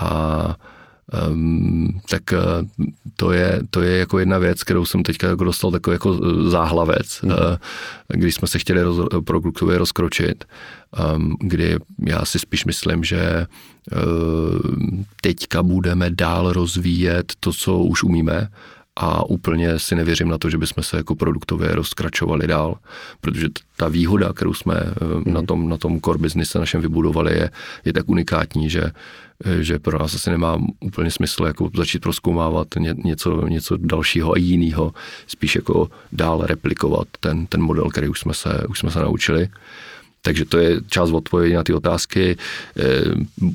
A 0.00 0.56
Um, 1.30 2.00
tak 2.10 2.22
uh, 2.32 2.86
to 3.16 3.32
je, 3.32 3.60
to 3.70 3.82
je 3.82 3.98
jako 3.98 4.18
jedna 4.18 4.38
věc, 4.38 4.62
kterou 4.62 4.84
jsem 4.84 5.02
teďka 5.02 5.28
jako 5.28 5.44
dostal 5.44 5.70
takový 5.70 5.94
jako 5.94 6.14
záhlavec, 6.50 7.22
mm. 7.22 7.32
když 8.08 8.34
jsme 8.34 8.48
se 8.48 8.58
chtěli 8.58 8.82
roz, 8.82 9.08
produktově 9.24 9.78
rozkročit, 9.78 10.44
um, 11.16 11.36
kdy 11.40 11.76
já 12.06 12.24
si 12.24 12.38
spíš 12.38 12.64
myslím, 12.64 13.04
že 13.04 13.46
uh, 13.92 15.00
teďka 15.22 15.62
budeme 15.62 16.10
dál 16.10 16.52
rozvíjet 16.52 17.32
to, 17.40 17.52
co 17.52 17.78
už 17.78 18.02
umíme, 18.02 18.48
a 19.00 19.24
úplně 19.24 19.78
si 19.78 19.94
nevěřím 19.94 20.28
na 20.28 20.38
to, 20.38 20.50
že 20.50 20.58
bychom 20.58 20.84
se 20.84 20.96
jako 20.96 21.14
produktově 21.14 21.68
rozkračovali 21.74 22.46
dál, 22.46 22.78
protože 23.20 23.48
ta 23.76 23.88
výhoda, 23.88 24.32
kterou 24.32 24.54
jsme 24.54 24.74
mm. 25.24 25.34
na 25.34 25.42
tom, 25.42 25.68
na 25.68 25.76
tom 25.76 26.00
core 26.00 26.18
business 26.18 26.54
našem 26.54 26.80
vybudovali, 26.80 27.34
je, 27.34 27.50
je 27.84 27.92
tak 27.92 28.08
unikátní, 28.08 28.70
že 28.70 28.90
že 29.60 29.78
pro 29.78 29.98
nás 29.98 30.14
asi 30.14 30.30
nemá 30.30 30.58
úplně 30.80 31.10
smysl 31.10 31.44
jako 31.44 31.70
začít 31.76 32.02
proskoumávat 32.02 32.68
ně, 32.78 32.94
něco, 33.04 33.46
něco 33.46 33.76
dalšího 33.76 34.32
a 34.32 34.38
jiného, 34.38 34.92
spíš 35.26 35.54
jako 35.54 35.90
dál 36.12 36.42
replikovat 36.46 37.08
ten, 37.20 37.46
ten 37.46 37.62
model, 37.62 37.90
který 37.90 38.08
už 38.08 38.20
jsme 38.20 38.34
se, 38.34 38.62
už 38.68 38.78
jsme 38.78 38.90
se 38.90 39.00
naučili. 39.00 39.48
Takže 40.22 40.44
to 40.44 40.58
je 40.58 40.80
část 40.88 41.10
odpovědi 41.10 41.54
na 41.54 41.64
ty 41.64 41.72
otázky. 41.72 42.36
Eh, 42.76 42.82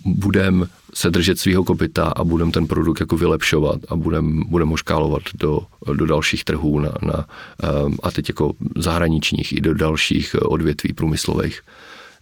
budem 0.06 0.68
se 0.94 1.10
držet 1.10 1.40
svého 1.40 1.64
kopita 1.64 2.04
a 2.04 2.24
budem 2.24 2.52
ten 2.52 2.68
produkt 2.68 3.00
jako 3.00 3.18
vylepšovat 3.18 3.80
a 3.90 3.96
budem, 3.96 4.44
budem 4.48 4.70
ho 4.70 4.78
škálovat 4.78 5.24
do, 5.34 5.60
do 5.94 6.06
dalších 6.06 6.44
trhů 6.44 6.80
na, 6.80 6.92
na, 7.02 7.26
eh, 7.64 7.68
a 8.04 8.12
teď 8.12 8.30
jako 8.30 8.54
zahraničních 8.76 9.54
i 9.54 9.62
do 9.62 9.74
dalších 9.74 10.36
odvětví 10.42 10.94
průmyslových. 10.94 11.62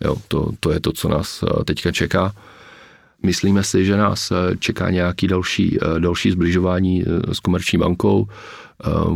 Jo, 0.01 0.15
to, 0.27 0.49
to 0.59 0.71
je 0.71 0.79
to, 0.79 0.91
co 0.91 1.09
nás 1.09 1.43
eh, 1.43 1.63
teďka 1.63 1.91
čeká. 1.91 2.33
Myslíme 3.23 3.63
si, 3.63 3.85
že 3.85 3.97
nás 3.97 4.31
čeká 4.59 4.89
nějaký 4.89 5.27
další, 5.27 5.77
další 5.99 6.31
zbližování 6.31 7.03
s 7.31 7.39
komerční 7.39 7.79
bankou. 7.79 8.27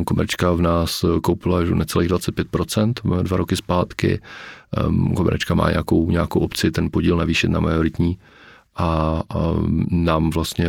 Komerčka 0.06 0.52
v 0.52 0.62
nás 0.62 1.06
koupila 1.24 1.62
necelých 1.62 2.10
25%, 2.10 3.24
dva 3.24 3.38
roky 3.38 3.56
zpátky. 3.56 4.22
Komerčka 5.16 5.54
má 5.56 5.70
nějakou, 5.70 6.12
nějakou 6.12 6.40
opci 6.40 6.72
ten 6.72 6.90
podíl 6.92 7.18
navýšit 7.18 7.48
na 7.48 7.60
majoritní 7.60 8.18
a, 8.76 9.22
a 9.30 9.54
nám 9.90 10.30
vlastně 10.30 10.68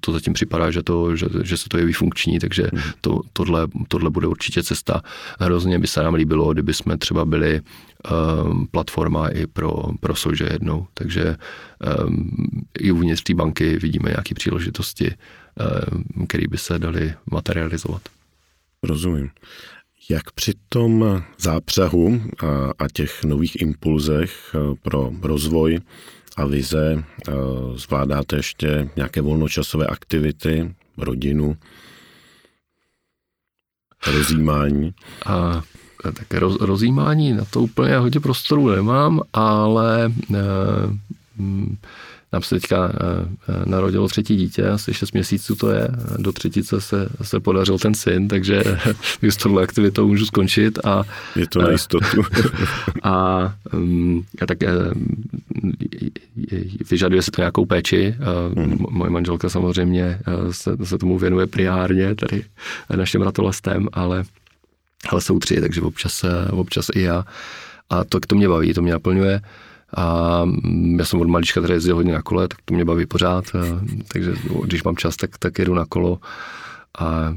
to 0.00 0.12
zatím 0.12 0.32
připadá, 0.32 0.70
že, 0.70 0.82
to, 0.82 1.16
že, 1.16 1.26
že 1.42 1.56
se 1.56 1.68
to 1.68 1.78
jeví 1.78 1.92
funkční, 1.92 2.38
takže 2.38 2.68
mhm. 2.72 2.82
to, 3.00 3.20
tohle, 3.32 3.66
tohle 3.88 4.10
bude 4.10 4.26
určitě 4.26 4.62
cesta. 4.62 5.02
Hrozně 5.40 5.78
by 5.78 5.86
se 5.86 6.02
nám 6.02 6.14
líbilo, 6.14 6.52
kdyby 6.52 6.74
jsme 6.74 6.98
třeba 6.98 7.24
byli 7.24 7.60
um, 7.60 8.66
platforma 8.66 9.28
i 9.28 9.46
pro, 9.46 9.72
pro 10.00 10.14
Sože 10.14 10.48
jednou, 10.52 10.86
takže 10.94 11.36
um, 12.06 12.30
i 12.78 12.92
uvnitř 12.92 13.22
té 13.22 13.34
banky 13.34 13.78
vidíme 13.78 14.10
nějaké 14.10 14.34
příležitosti, 14.34 15.14
um, 16.16 16.26
které 16.26 16.44
by 16.48 16.58
se 16.58 16.78
daly 16.78 17.14
materializovat. 17.30 18.02
Rozumím. 18.82 19.30
Jak 20.10 20.30
při 20.30 20.52
tom 20.68 21.22
zápřahu 21.38 22.20
a, 22.40 22.70
a 22.78 22.88
těch 22.92 23.24
nových 23.24 23.62
impulzech 23.62 24.56
pro 24.82 25.10
rozvoj 25.22 25.80
a 26.36 26.44
vize 26.44 27.04
zvládáte 27.74 28.36
ještě 28.36 28.90
nějaké 28.96 29.20
volnočasové 29.20 29.86
aktivity, 29.86 30.74
rodinu, 30.96 31.56
rozjímání? 34.06 34.94
A, 35.26 35.62
tak 36.02 36.34
roz, 36.34 36.60
rozjímání 36.60 37.32
na 37.32 37.44
to 37.44 37.60
úplně 37.60 37.96
hodně 37.96 38.20
prostoru 38.20 38.68
nemám, 38.68 39.20
ale 39.32 40.12
e, 40.34 40.38
nám 42.32 42.42
se 42.42 42.54
teďka 42.54 42.92
eh, 42.94 43.28
eh, 43.48 43.62
narodilo 43.64 44.08
třetí 44.08 44.36
dítě, 44.36 44.68
asi 44.68 44.94
6 44.94 45.12
měsíců 45.12 45.54
to 45.54 45.70
je, 45.70 45.88
do 46.18 46.32
třetice 46.32 46.80
se, 46.80 47.08
se 47.22 47.40
podařil 47.40 47.78
ten 47.78 47.94
syn, 47.94 48.28
takže 48.28 48.62
s 49.22 49.36
tohle 49.36 49.62
aktivitou 49.62 50.08
můžu 50.08 50.26
skončit. 50.26 50.78
A, 50.84 51.02
je 51.36 51.46
to 51.46 51.62
na 51.62 51.68
eh, 51.68 51.72
jistotu. 51.72 52.22
a, 53.02 53.54
mm, 53.72 54.22
a 54.42 54.46
tak 54.46 54.58
vyžaduje 56.90 57.22
se 57.22 57.30
to 57.30 57.40
nějakou 57.40 57.66
péči. 57.66 58.14
Hmm. 58.56 58.86
Moje 58.90 59.10
manželka 59.10 59.48
samozřejmě 59.48 60.18
se, 60.50 60.76
se 60.84 60.98
tomu 60.98 61.18
věnuje 61.18 61.46
primárně, 61.46 62.14
tady 62.14 62.44
našim 62.96 63.22
ratolestem, 63.22 63.88
ale, 63.92 64.24
ale 65.08 65.20
jsou 65.20 65.38
tři, 65.38 65.60
takže 65.60 65.80
občas, 65.80 66.24
občas 66.50 66.86
i 66.94 67.00
já. 67.00 67.24
A 67.90 68.04
to, 68.04 68.20
to 68.20 68.34
mě 68.34 68.48
baví, 68.48 68.74
to 68.74 68.82
mě 68.82 68.92
naplňuje. 68.92 69.40
A 69.96 70.44
já 70.96 71.04
jsem 71.04 71.20
od 71.20 71.28
malička 71.28 71.60
tady 71.60 71.72
jezdil 71.72 71.94
hodně 71.94 72.12
na 72.12 72.22
kole, 72.22 72.48
tak 72.48 72.58
to 72.64 72.74
mě 72.74 72.84
baví 72.84 73.06
pořád, 73.06 73.44
takže 74.08 74.34
když 74.64 74.82
mám 74.82 74.96
čas, 74.96 75.16
tak, 75.16 75.38
tak 75.38 75.58
jedu 75.58 75.74
na 75.74 75.86
kolo. 75.86 76.18
A 76.98 77.34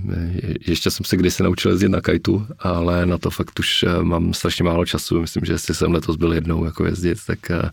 ještě 0.68 0.92
jsem 0.92 1.06
se 1.06 1.18
kdysi 1.18 1.44
naučil 1.44 1.72
jezdit 1.72 1.90
na 1.90 2.02
kajtu, 2.02 2.48
ale 2.60 3.06
na 3.06 3.18
to 3.18 3.30
fakt 3.30 3.60
už 3.60 3.84
e, 3.84 4.04
mám 4.04 4.34
strašně 4.34 4.64
málo 4.64 4.86
času. 4.86 5.22
Myslím, 5.22 5.46
že 5.46 5.54
jestli 5.54 5.76
jsem 5.76 5.92
letos 5.92 6.16
byl 6.16 6.34
jednou 6.34 6.66
jako 6.66 6.86
jezdit, 6.86 7.18
tak, 7.28 7.52
a, 7.52 7.56
e, 7.56 7.72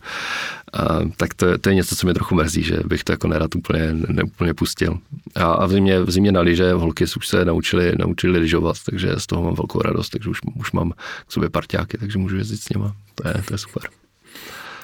a, 0.72 1.00
tak 1.16 1.34
to, 1.34 1.58
to, 1.58 1.68
je 1.68 1.74
něco, 1.74 1.96
co 1.96 2.06
mě 2.06 2.14
trochu 2.14 2.34
mrzí, 2.34 2.62
že 2.62 2.80
bych 2.86 3.04
to 3.04 3.12
jako 3.12 3.28
nerad 3.28 3.54
úplně, 3.54 3.92
neúplně 3.92 4.54
pustil. 4.54 4.98
A, 5.34 5.44
a 5.44 5.66
v, 5.66 5.70
zimě, 5.70 6.00
v 6.00 6.10
zimě 6.10 6.32
na 6.32 6.40
lyže 6.40 6.72
holky 6.72 7.04
už 7.16 7.28
se 7.28 7.44
naučili, 7.44 7.92
naučili 7.98 8.38
lyžovat, 8.38 8.76
takže 8.86 9.14
z 9.18 9.26
toho 9.26 9.42
mám 9.42 9.54
velkou 9.54 9.82
radost, 9.82 10.10
takže 10.10 10.30
už, 10.30 10.40
už 10.54 10.72
mám 10.72 10.92
k 11.26 11.32
sobě 11.32 11.50
parťáky, 11.50 11.98
takže 11.98 12.18
můžu 12.18 12.36
jezdit 12.36 12.62
s 12.62 12.68
nima. 12.68 12.94
To 13.14 13.28
je, 13.28 13.34
to 13.46 13.54
je 13.54 13.58
super. 13.58 13.82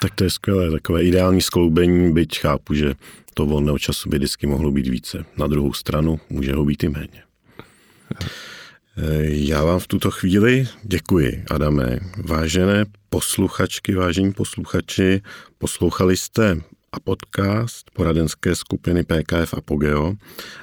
Tak 0.01 0.15
to 0.15 0.25
je 0.25 0.31
skvělé, 0.31 0.71
takové 0.71 1.03
ideální 1.03 1.41
skloubení, 1.41 2.13
byť 2.13 2.39
chápu, 2.39 2.75
že 2.75 2.95
to 3.35 3.47
volného 3.47 3.79
času 3.79 4.09
by 4.09 4.19
vždycky 4.19 4.47
mohlo 4.47 4.71
být 4.71 4.87
více. 4.87 5.25
Na 5.37 5.47
druhou 5.47 5.73
stranu 5.73 6.21
může 6.31 6.55
ho 6.55 6.65
být 6.65 6.85
i 6.85 6.89
méně. 6.89 7.23
Já 9.23 9.65
vám 9.65 9.79
v 9.79 9.87
tuto 9.87 10.11
chvíli 10.11 10.69
děkuji, 10.83 11.45
Adame. 11.51 11.99
Vážené 12.25 12.85
posluchačky, 13.09 13.95
vážení 13.95 14.33
posluchači, 14.33 15.23
poslouchali 15.59 16.17
jste 16.17 16.61
a 16.93 17.01
podcast 17.01 17.91
poradenské 17.91 18.55
skupiny 18.55 19.05
PKF 19.05 19.55
Apogeo 19.55 20.15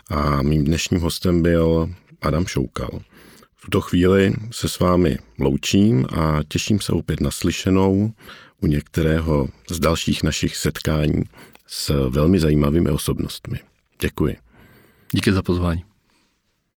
a 0.10 0.42
mým 0.42 0.66
dnešním 0.66 1.02
hostem 1.02 1.42
byl 1.42 1.90
Adam 2.22 2.48
Šoukal. 2.48 3.00
V 3.56 3.62
tuto 3.62 3.82
chvíli 3.82 4.34
se 4.52 4.70
s 4.70 4.80
vámi 4.80 5.18
loučím 5.40 6.06
a 6.10 6.40
těším 6.48 6.80
se 6.80 6.92
opět 6.92 7.22
na 7.22 7.32
slyšenou 7.32 8.14
u 8.66 8.68
některého 8.68 9.48
z 9.70 9.80
dalších 9.80 10.24
našich 10.24 10.56
setkání 10.58 11.24
s 11.68 12.10
velmi 12.10 12.40
zajímavými 12.40 12.90
osobnostmi. 12.90 13.60
Děkuji. 14.02 14.38
Díky 15.12 15.34
za 15.34 15.42
pozvání. 15.42 15.84